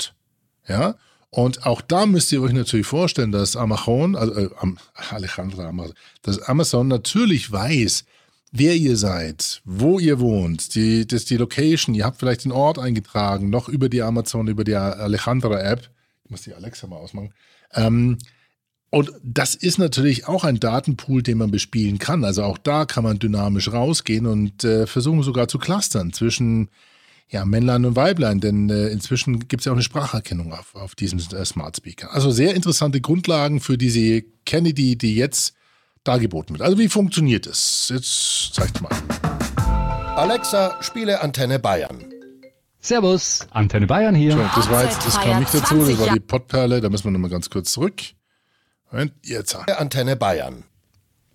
Ja. 0.67 0.97
Und 1.31 1.65
auch 1.65 1.81
da 1.81 2.05
müsst 2.05 2.31
ihr 2.33 2.41
euch 2.41 2.51
natürlich 2.51 2.85
vorstellen, 2.85 3.31
dass 3.31 3.55
Amazon, 3.55 4.17
also 4.17 4.33
äh, 4.33 4.49
Alejandra 5.09 5.69
Amazon, 5.69 5.95
dass 6.23 6.39
Amazon 6.39 6.89
natürlich 6.89 7.49
weiß, 7.49 8.03
wer 8.51 8.75
ihr 8.75 8.97
seid, 8.97 9.61
wo 9.63 9.97
ihr 9.97 10.19
wohnt, 10.19 10.75
die, 10.75 11.07
das 11.07 11.23
die 11.23 11.37
Location, 11.37 11.95
ihr 11.95 12.03
habt 12.03 12.19
vielleicht 12.19 12.43
den 12.43 12.51
Ort 12.51 12.77
eingetragen, 12.77 13.49
noch 13.49 13.69
über 13.69 13.87
die 13.87 14.01
Amazon, 14.01 14.49
über 14.49 14.65
die 14.65 14.75
Alejandra-App. 14.75 15.89
Ich 16.25 16.31
muss 16.31 16.41
die 16.41 16.53
Alexa 16.53 16.87
mal 16.87 16.97
ausmachen. 16.97 17.33
Ähm, 17.73 18.17
und 18.89 19.13
das 19.23 19.55
ist 19.55 19.77
natürlich 19.77 20.27
auch 20.27 20.43
ein 20.43 20.59
Datenpool, 20.59 21.23
den 21.23 21.37
man 21.37 21.49
bespielen 21.49 21.97
kann. 21.97 22.25
Also 22.25 22.43
auch 22.43 22.57
da 22.57 22.83
kann 22.83 23.05
man 23.05 23.19
dynamisch 23.19 23.71
rausgehen 23.71 24.25
und 24.25 24.65
äh, 24.65 24.85
versuchen 24.85 25.23
sogar 25.23 25.47
zu 25.47 25.59
clustern 25.59 26.11
zwischen 26.11 26.69
ja, 27.31 27.45
Männlein 27.45 27.85
und 27.85 27.95
Weiblein, 27.95 28.41
denn 28.41 28.69
äh, 28.69 28.89
inzwischen 28.89 29.47
gibt 29.47 29.61
es 29.61 29.65
ja 29.65 29.71
auch 29.71 29.75
eine 29.75 29.83
Spracherkennung 29.83 30.51
auf, 30.51 30.75
auf 30.75 30.95
diesem 30.95 31.19
äh, 31.19 31.45
Smart 31.45 31.77
Speaker. 31.77 32.13
Also 32.13 32.29
sehr 32.29 32.53
interessante 32.55 32.99
Grundlagen 32.99 33.61
für 33.61 33.77
diese 33.77 34.23
Kennedy, 34.45 34.97
die 34.97 35.15
jetzt 35.15 35.53
dargeboten 36.03 36.55
wird. 36.55 36.61
Also 36.61 36.77
wie 36.77 36.89
funktioniert 36.89 37.47
es? 37.47 37.89
Jetzt 37.89 38.53
zeigt 38.53 38.81
mal. 38.81 38.91
Alexa, 40.17 40.83
spiele 40.83 41.21
Antenne 41.21 41.57
Bayern. 41.57 42.03
Servus, 42.81 43.47
Antenne 43.51 43.87
Bayern 43.87 44.13
hier. 44.13 44.33
So, 44.33 44.49
das 44.55 44.69
war 44.69 44.83
jetzt, 44.83 45.05
das 45.05 45.21
kam 45.21 45.39
nicht 45.39 45.53
dazu, 45.53 45.85
das 45.85 45.99
war 45.99 46.13
die 46.13 46.19
Pottperle, 46.19 46.81
da 46.81 46.89
müssen 46.89 47.05
wir 47.05 47.11
nochmal 47.11 47.29
ganz 47.29 47.49
kurz 47.49 47.71
zurück. 47.71 48.01
Und 48.91 49.13
jetzt. 49.23 49.55
Antenne 49.55 50.17
Bayern. 50.17 50.65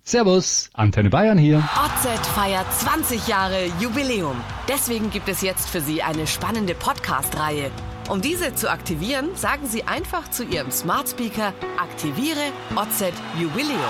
Servus, 0.09 0.71
Antenne 0.73 1.11
Bayern 1.11 1.37
hier. 1.37 1.59
OZ 1.59 2.29
feiert 2.29 2.73
20 2.73 3.27
Jahre 3.27 3.67
Jubiläum. 3.81 4.37
Deswegen 4.69 5.11
gibt 5.11 5.29
es 5.29 5.43
jetzt 5.43 5.69
für 5.69 5.81
Sie 5.81 6.01
eine 6.01 6.29
spannende 6.29 6.77
Podcast-Reihe. 6.77 7.73
Um 8.09 8.23
diese 8.23 8.55
zu 8.55 8.71
aktivieren, 8.71 9.35
sagen 9.35 9.67
Sie 9.67 9.83
einfach 9.83 10.31
zu 10.31 10.45
Ihrem 10.45 10.71
Smart 10.71 11.09
Speaker: 11.09 11.53
Aktiviere 11.77 12.53
OZ 12.77 13.13
Jubiläum. 13.37 13.81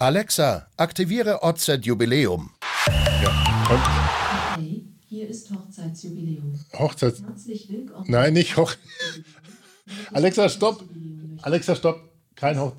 Alexa, 0.00 0.66
aktiviere 0.76 1.44
OZ 1.44 1.78
Jubiläum. 1.82 2.50
Ja. 3.22 4.56
Hey, 4.56 4.84
hier 5.06 5.28
ist 5.28 5.52
Hochzeitsjubiläum. 5.52 6.58
Hochzeits. 6.76 7.22
Herzlich 7.22 7.68
willkommen. 7.70 8.06
Nein, 8.08 8.32
nicht 8.32 8.56
Hoch. 8.56 8.74
Alexa, 10.12 10.48
stopp. 10.48 10.82
Alexa, 11.42 11.76
stopp. 11.76 12.00
Kein, 12.34 12.58
Hoch 12.58 12.72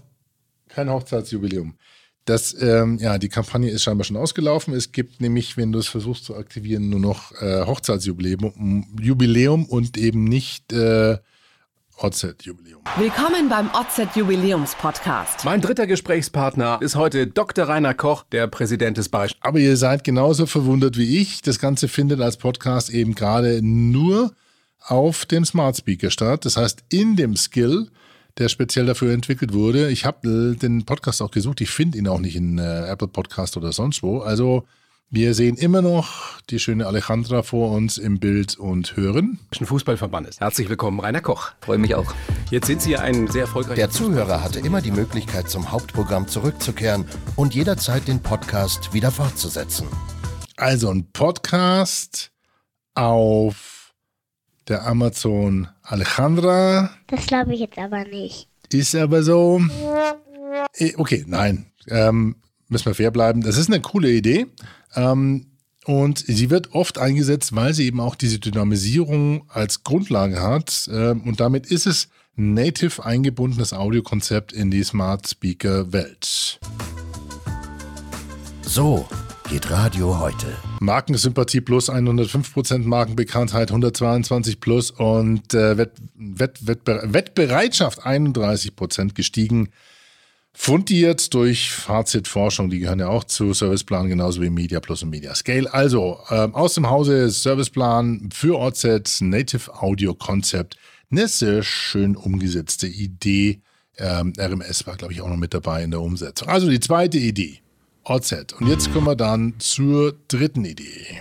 kein 0.67 0.89
Hochzeitsjubiläum. 0.89 1.77
Das, 2.25 2.60
ähm, 2.60 2.98
ja, 2.98 3.20
die 3.20 3.29
Kampagne 3.29 3.70
ist 3.70 3.84
scheinbar 3.84 4.03
schon 4.03 4.17
ausgelaufen. 4.17 4.74
Es 4.74 4.91
gibt 4.91 5.22
nämlich, 5.22 5.58
wenn 5.58 5.72
du 5.72 5.77
es 5.77 5.88
versuchst 5.88 6.25
zu 6.25 6.36
aktivieren, 6.36 6.89
nur 6.89 7.00
noch 7.00 7.32
äh, 7.39 7.63
Hochzeitsjubiläum 7.67 8.88
Jubiläum 9.00 9.65
und 9.65 9.96
eben 9.96 10.24
nicht 10.24 10.74
äh, 10.74 11.20
OZ-Jubiläum. 11.98 12.82
Willkommen 12.98 13.48
beim 13.48 13.70
OZ 13.70 14.15
Jubiläums 14.15 14.74
Podcast. 14.74 15.46
Mein 15.46 15.62
dritter 15.62 15.86
Gesprächspartner 15.86 16.79
ist 16.82 16.96
heute 16.96 17.27
Dr. 17.27 17.70
Rainer 17.70 17.94
Koch, 17.94 18.24
der 18.32 18.48
Präsident 18.48 18.98
des 18.98 19.10
Bayerischen. 19.10 19.38
Aber 19.41 19.60
ihr 19.60 19.77
seid 19.77 20.03
genauso 20.03 20.48
verwundert 20.48 20.98
wie 20.98 21.20
ich. 21.20 21.44
Das 21.44 21.60
Ganze 21.60 21.88
findet 21.88 22.22
als 22.22 22.38
Podcast 22.38 22.89
eben 22.89 23.13
gerade 23.13 23.62
nur 23.62 24.34
auf 24.79 25.27
dem 25.27 25.46
Smart 25.46 25.77
Speaker 25.77 26.10
statt. 26.10 26.44
Das 26.46 26.58
heißt, 26.58 26.86
in 26.89 27.15
dem 27.15 27.36
Skill 27.36 27.91
der 28.37 28.49
speziell 28.49 28.85
dafür 28.85 29.13
entwickelt 29.13 29.53
wurde. 29.53 29.89
Ich 29.89 30.05
habe 30.05 30.55
den 30.59 30.85
Podcast 30.85 31.21
auch 31.21 31.31
gesucht. 31.31 31.61
Ich 31.61 31.69
finde 31.69 31.97
ihn 31.97 32.07
auch 32.07 32.19
nicht 32.19 32.35
in 32.35 32.57
äh, 32.57 32.87
Apple 32.87 33.07
Podcast 33.07 33.57
oder 33.57 33.71
sonst 33.71 34.03
wo. 34.03 34.19
Also 34.19 34.65
wir 35.09 35.33
sehen 35.33 35.55
immer 35.55 35.81
noch 35.81 36.41
die 36.50 36.59
schöne 36.59 36.87
Alejandra 36.87 37.43
vor 37.43 37.71
uns 37.71 37.98
im 37.98 38.19
Bild 38.19 38.57
und 38.57 38.98
hören. 38.98 39.39
Fußballverbandes. 39.53 40.39
Herzlich 40.39 40.67
willkommen, 40.67 41.00
Rainer 41.00 41.21
Koch. 41.21 41.51
Freue 41.61 41.77
mich 41.77 41.95
auch. 41.95 42.13
Jetzt 42.50 42.67
sind 42.67 42.81
Sie 42.81 42.98
ein 42.98 43.27
sehr 43.27 43.43
erfolgreicher. 43.43 43.75
Der 43.75 43.89
Zuhörer 43.91 44.43
hatte 44.43 44.59
immer 44.59 44.81
die 44.81 44.91
Möglichkeit, 44.91 45.50
zum 45.50 45.71
Hauptprogramm 45.71 46.27
zurückzukehren 46.27 47.05
und 47.35 47.53
jederzeit 47.53 48.07
den 48.07 48.19
Podcast 48.19 48.93
wieder 48.93 49.11
fortzusetzen. 49.11 49.87
Also 50.57 50.89
ein 50.89 51.11
Podcast 51.13 52.31
auf 52.95 53.84
der 54.67 54.85
Amazon 54.85 55.67
Alejandra. 55.83 56.91
Das 57.07 57.27
glaube 57.27 57.53
ich 57.53 57.59
jetzt 57.59 57.77
aber 57.77 58.03
nicht. 58.05 58.47
Ist 58.71 58.95
aber 58.95 59.23
so. 59.23 59.61
Eh, 60.77 60.93
okay, 60.97 61.23
nein. 61.27 61.67
Ähm, 61.87 62.35
müssen 62.67 62.87
wir 62.87 62.95
fair 62.95 63.11
bleiben. 63.11 63.41
Das 63.41 63.57
ist 63.57 63.69
eine 63.69 63.81
coole 63.81 64.11
Idee. 64.11 64.47
Ähm, 64.95 65.47
und 65.85 66.19
sie 66.19 66.49
wird 66.49 66.73
oft 66.73 66.97
eingesetzt, 66.97 67.55
weil 67.55 67.73
sie 67.73 67.85
eben 67.85 67.99
auch 67.99 68.15
diese 68.15 68.39
Dynamisierung 68.39 69.49
als 69.49 69.83
Grundlage 69.83 70.41
hat. 70.41 70.89
Ähm, 70.91 71.21
und 71.21 71.39
damit 71.39 71.67
ist 71.67 71.85
es 71.85 72.09
native 72.35 73.05
eingebundenes 73.05 73.71
Audiokonzept 73.71 74.51
in 74.51 74.71
die 74.71 74.83
Smart 74.83 75.27
Speaker 75.27 75.93
Welt. 75.93 76.59
So 78.63 79.07
geht 79.50 79.70
Radio 79.70 80.20
heute. 80.20 80.48
Markensympathie 80.79 81.62
plus 81.62 81.90
105% 81.90 82.79
Markenbekanntheit 82.79 83.70
122 83.70 84.60
plus 84.60 84.92
und 84.92 85.53
äh, 85.53 85.77
Wett, 85.77 85.92
Wett, 86.16 86.68
Wettbe 86.68 87.01
Wettbereitschaft 87.05 88.05
31% 88.05 89.14
gestiegen. 89.14 89.70
Fundiert 90.53 91.34
durch 91.34 91.72
Fazitforschung, 91.72 92.70
die 92.70 92.79
gehören 92.79 93.00
ja 93.00 93.10
auch 93.10 93.25
zu 93.25 93.53
Serviceplan, 93.53 94.08
genauso 94.08 94.42
wie 94.42 94.50
Media 94.50 94.79
Plus 94.79 95.03
und 95.03 95.10
Media 95.10 95.36
Scale. 95.36 95.72
Also 95.72 96.18
äh, 96.29 96.48
aus 96.51 96.75
dem 96.75 96.90
Hause 96.90 97.29
Serviceplan 97.29 98.29
für 98.34 98.58
OZ 98.60 99.22
Native 99.22 99.74
Audio 99.81 100.16
Concept. 100.16 100.77
Eine 101.12 101.27
sehr 101.27 101.62
schön 101.62 102.16
umgesetzte 102.16 102.88
Idee. 102.88 103.62
Ähm, 103.98 104.34
RMS 104.40 104.88
war, 104.88 104.96
glaube 104.96 105.14
ich, 105.14 105.22
auch 105.22 105.29
noch 105.29 105.38
mit 105.38 105.53
dabei 105.53 105.84
in 105.84 105.92
der 105.92 106.01
Umsetzung. 106.01 106.48
Also 106.48 106.70
die 106.70 106.79
zweite 106.79 107.18
Idee. 107.18 107.60
OZ. 108.05 108.53
Und 108.59 108.68
jetzt 108.68 108.94
kommen 108.94 109.07
wir 109.07 109.15
dann 109.15 109.55
zur 109.59 110.13
dritten 110.27 110.63
Idee. 110.63 111.20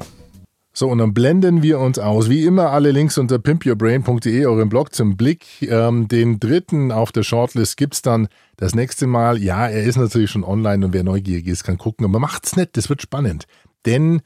So, 0.77 0.89
und 0.89 0.99
dann 0.99 1.15
blenden 1.15 1.63
wir 1.63 1.79
uns 1.79 1.99
aus. 1.99 2.29
Wie 2.29 2.45
immer 2.45 2.71
alle 2.71 2.91
Links 2.91 3.17
unter 3.17 3.39
pimpyourbrain.de, 3.39 4.45
eurem 4.47 4.69
Blog 4.69 4.93
zum 4.93 5.17
Blick. 5.17 5.47
Ähm, 5.63 6.09
den 6.09 6.41
dritten 6.41 6.91
auf 6.91 7.13
der 7.13 7.23
Shortlist 7.23 7.77
gibt 7.77 7.95
es 7.95 8.03
dann 8.03 8.27
das 8.57 8.75
nächste 8.75 9.07
Mal. 9.07 9.41
Ja, 9.41 9.69
er 9.69 9.85
ist 9.85 9.97
natürlich 9.97 10.33
schon 10.33 10.43
online 10.43 10.85
und 10.85 10.93
wer 10.93 11.05
neugierig 11.05 11.47
ist, 11.47 11.63
kann 11.63 11.79
gucken. 11.79 12.05
Aber 12.05 12.19
macht's 12.19 12.57
nicht, 12.57 12.77
das 12.77 12.89
wird 12.89 13.03
spannend. 13.03 13.47
Denn 13.87 14.21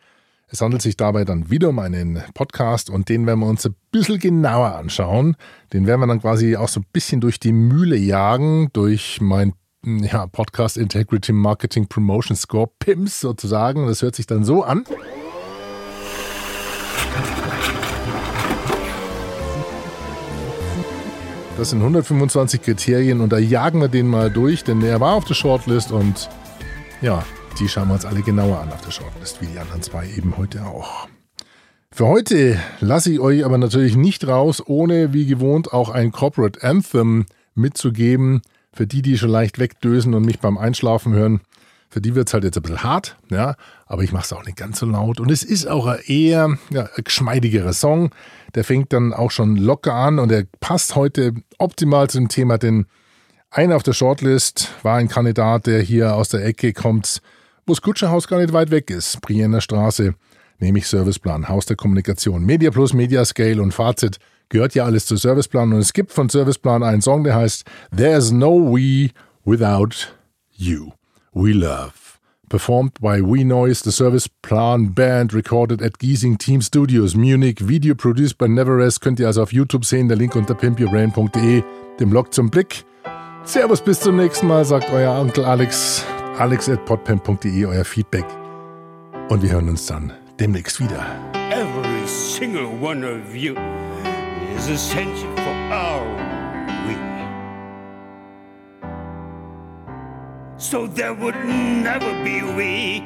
es 0.49 0.63
handelt 0.63 0.81
sich 0.81 0.97
dabei 0.97 1.27
dann 1.27 1.51
wieder 1.51 1.69
um 1.69 1.79
einen 1.79 2.23
Podcast 2.33 2.89
und 2.89 3.11
den 3.11 3.27
werden 3.27 3.41
wir 3.41 3.47
uns 3.47 3.67
ein 3.67 3.75
bisschen 3.91 4.19
genauer 4.19 4.75
anschauen. 4.75 5.37
Den 5.75 5.87
werden 5.87 6.01
wir 6.01 6.07
dann 6.07 6.23
quasi 6.23 6.57
auch 6.57 6.69
so 6.69 6.81
ein 6.81 6.87
bisschen 6.95 7.21
durch 7.21 7.39
die 7.39 7.53
Mühle 7.53 7.97
jagen, 7.97 8.71
durch 8.73 9.21
mein 9.21 9.53
ja, 9.85 10.27
Podcast 10.27 10.77
Integrity 10.77 11.33
Marketing 11.33 11.87
Promotion 11.87 12.37
Score, 12.37 12.71
PIMS 12.79 13.21
sozusagen. 13.21 13.87
Das 13.87 14.03
hört 14.03 14.17
sich 14.17 14.27
dann 14.27 14.45
so 14.45 14.63
an. 14.63 14.85
Das 21.57 21.71
sind 21.71 21.81
125 21.81 22.63
Kriterien 22.63 23.21
und 23.21 23.33
da 23.33 23.39
jagen 23.39 23.81
wir 23.81 23.89
den 23.89 24.07
mal 24.07 24.31
durch, 24.31 24.63
denn 24.63 24.81
er 24.81 25.01
war 25.01 25.15
auf 25.15 25.25
der 25.25 25.35
Shortlist 25.35 25.91
und 25.91 26.29
ja, 27.03 27.25
die 27.59 27.69
schauen 27.69 27.89
wir 27.89 27.95
uns 27.95 28.05
alle 28.05 28.23
genauer 28.23 28.61
an 28.61 28.71
auf 28.71 28.81
der 28.83 28.93
Shortlist, 28.93 29.41
wie 29.43 29.47
die 29.47 29.59
anderen 29.59 29.83
zwei 29.83 30.09
eben 30.09 30.37
heute 30.37 30.65
auch. 30.65 31.09
Für 31.91 32.07
heute 32.07 32.61
lasse 32.79 33.11
ich 33.11 33.19
euch 33.19 33.45
aber 33.45 33.59
natürlich 33.59 33.97
nicht 33.97 34.29
raus, 34.29 34.63
ohne 34.65 35.13
wie 35.13 35.27
gewohnt 35.27 35.73
auch 35.73 35.89
ein 35.89 36.13
Corporate 36.13 36.63
Anthem 36.63 37.27
mitzugeben. 37.57 38.43
Für 38.79 38.87
die, 38.87 39.03
die 39.03 39.19
schon 39.19 39.31
leicht 39.31 39.59
wegdösen 39.59 40.15
und 40.15 40.25
mich 40.25 40.39
beim 40.39 40.57
Einschlafen 40.57 41.13
hören, 41.13 41.41
für 41.91 42.01
die 42.01 42.15
wird 42.15 42.29
es 42.29 42.33
halt 42.33 42.45
jetzt 42.45 42.59
ein 42.59 42.63
bisschen 42.63 42.85
hart, 42.85 43.17
ja, 43.29 43.57
aber 43.87 44.05
ich 44.05 44.13
mache 44.13 44.23
es 44.23 44.33
auch 44.33 44.45
nicht 44.45 44.57
ganz 44.57 44.79
so 44.79 44.87
laut. 44.87 45.19
Und 45.19 45.33
es 45.33 45.43
ist 45.43 45.67
auch 45.67 45.87
ein 45.87 45.99
eher 46.07 46.57
ja, 46.71 46.83
ein 46.83 47.03
geschmeidigerer 47.03 47.73
Song. 47.73 48.11
Der 48.55 48.63
fängt 48.63 48.93
dann 48.93 49.13
auch 49.13 49.33
schon 49.33 49.57
locker 49.57 49.95
an 49.95 50.21
und 50.21 50.31
er 50.31 50.45
passt 50.61 50.95
heute 50.95 51.35
optimal 51.59 52.09
zum 52.09 52.29
Thema, 52.29 52.57
denn 52.57 52.87
einer 53.51 53.75
auf 53.75 53.83
der 53.83 53.95
Shortlist 53.95 54.71
war 54.85 54.99
ein 54.99 55.09
Kandidat, 55.09 55.67
der 55.67 55.83
hier 55.83 56.15
aus 56.15 56.29
der 56.29 56.45
Ecke 56.45 56.73
kommt, 56.73 57.21
wo 57.67 57.73
das 57.73 57.83
Kutscherhaus 57.83 58.29
gar 58.29 58.39
nicht 58.39 58.53
weit 58.53 58.71
weg 58.71 58.91
ist, 58.91 59.21
Brienner 59.23 59.61
Straße, 59.61 60.15
nämlich 60.61 60.87
Serviceplan, 60.87 61.49
Haus 61.49 61.67
der 61.67 61.77
Kommunikation, 61.77 62.45
Media 62.45 62.71
Plus, 62.71 62.93
Media 62.93 63.25
Scale 63.25 63.61
und 63.61 63.75
Fazit 63.75 64.21
gehört 64.49 64.75
ja 64.75 64.85
alles 64.85 65.07
zu 65.07 65.17
Serviceplan 65.17 65.73
und 65.73 65.81
es 65.81 65.93
gibt 65.93 66.13
von 66.13 66.29
Serviceplan 66.29 66.83
einen 66.83 67.03
Song, 67.03 67.25
der 67.25 67.35
heißt 67.35 67.65
There's 67.97 68.31
No 68.31 68.75
We 68.75 69.11
Without 69.45 70.09
You. 70.57 70.93
We 71.33 71.53
Love 71.53 71.93
Performed 72.49 72.95
by 73.01 73.21
We 73.21 73.45
Noise, 73.45 73.83
the 73.85 73.93
Service 73.93 74.29
Plan 74.43 74.95
Band, 74.95 75.35
recorded 75.35 75.83
at 75.83 75.99
Giesing 75.99 76.39
Team 76.39 76.63
Studios, 76.63 77.15
Munich. 77.15 77.69
Video 77.69 77.95
produced 77.95 78.39
by 78.39 78.49
Neverest. 78.49 79.01
Könnt 79.01 79.21
ihr 79.21 79.27
also 79.27 79.43
auf 79.43 79.53
YouTube 79.53 79.85
sehen. 79.85 80.09
Der 80.09 80.17
Link 80.17 80.35
unter 80.35 80.55
pimpyourbrain.de, 80.55 81.63
dem 82.01 82.11
Blog 82.11 82.33
zum 82.33 82.51
Blick. 82.51 82.85
Servus, 83.45 83.83
bis 83.83 84.01
zum 84.01 84.17
nächsten 84.17 84.47
Mal, 84.47 84.65
sagt 84.65 84.91
euer 84.91 85.21
Onkel 85.21 85.45
Alex. 85.45 86.05
Alex 86.39 86.69
at 86.69 86.85
podpimp.de, 86.87 87.67
euer 87.67 87.85
Feedback. 87.85 88.25
Und 89.29 89.43
wir 89.43 89.51
hören 89.51 89.69
uns 89.69 89.87
dann 89.87 90.13
demnächst 90.41 90.81
wieder. 90.81 91.05
Every 91.51 92.07
single 92.07 92.69
one 92.81 93.05
of 93.05 93.35
you 93.35 93.55
is 94.59 94.69
essential 94.69 95.33
for 95.37 95.57
our 95.73 96.05
we. 96.87 96.95
So 100.59 100.87
there 100.89 101.15
would 101.15 101.37
never 101.45 102.13
be 102.25 102.43
we 102.43 103.05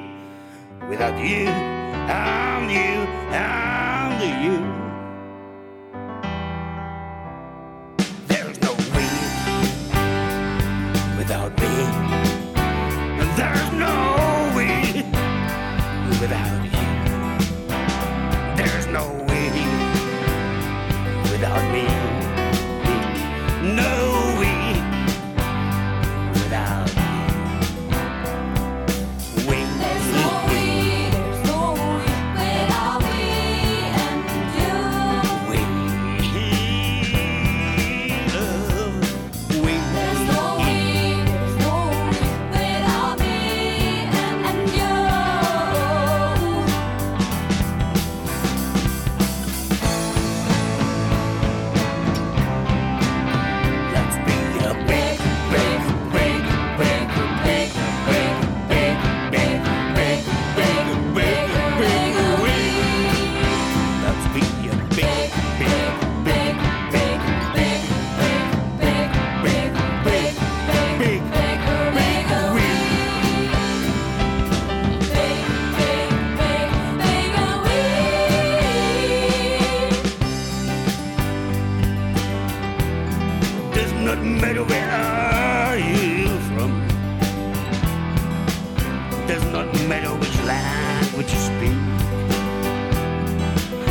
without 0.89 1.19
you 1.19 1.47
and 1.49 2.71
you 2.71 2.93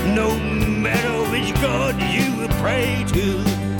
No 0.06 0.38
matter 0.40 1.32
which 1.32 1.54
God 1.62 2.02
you 2.02 2.48
pray 2.60 3.06
to. 3.14 3.71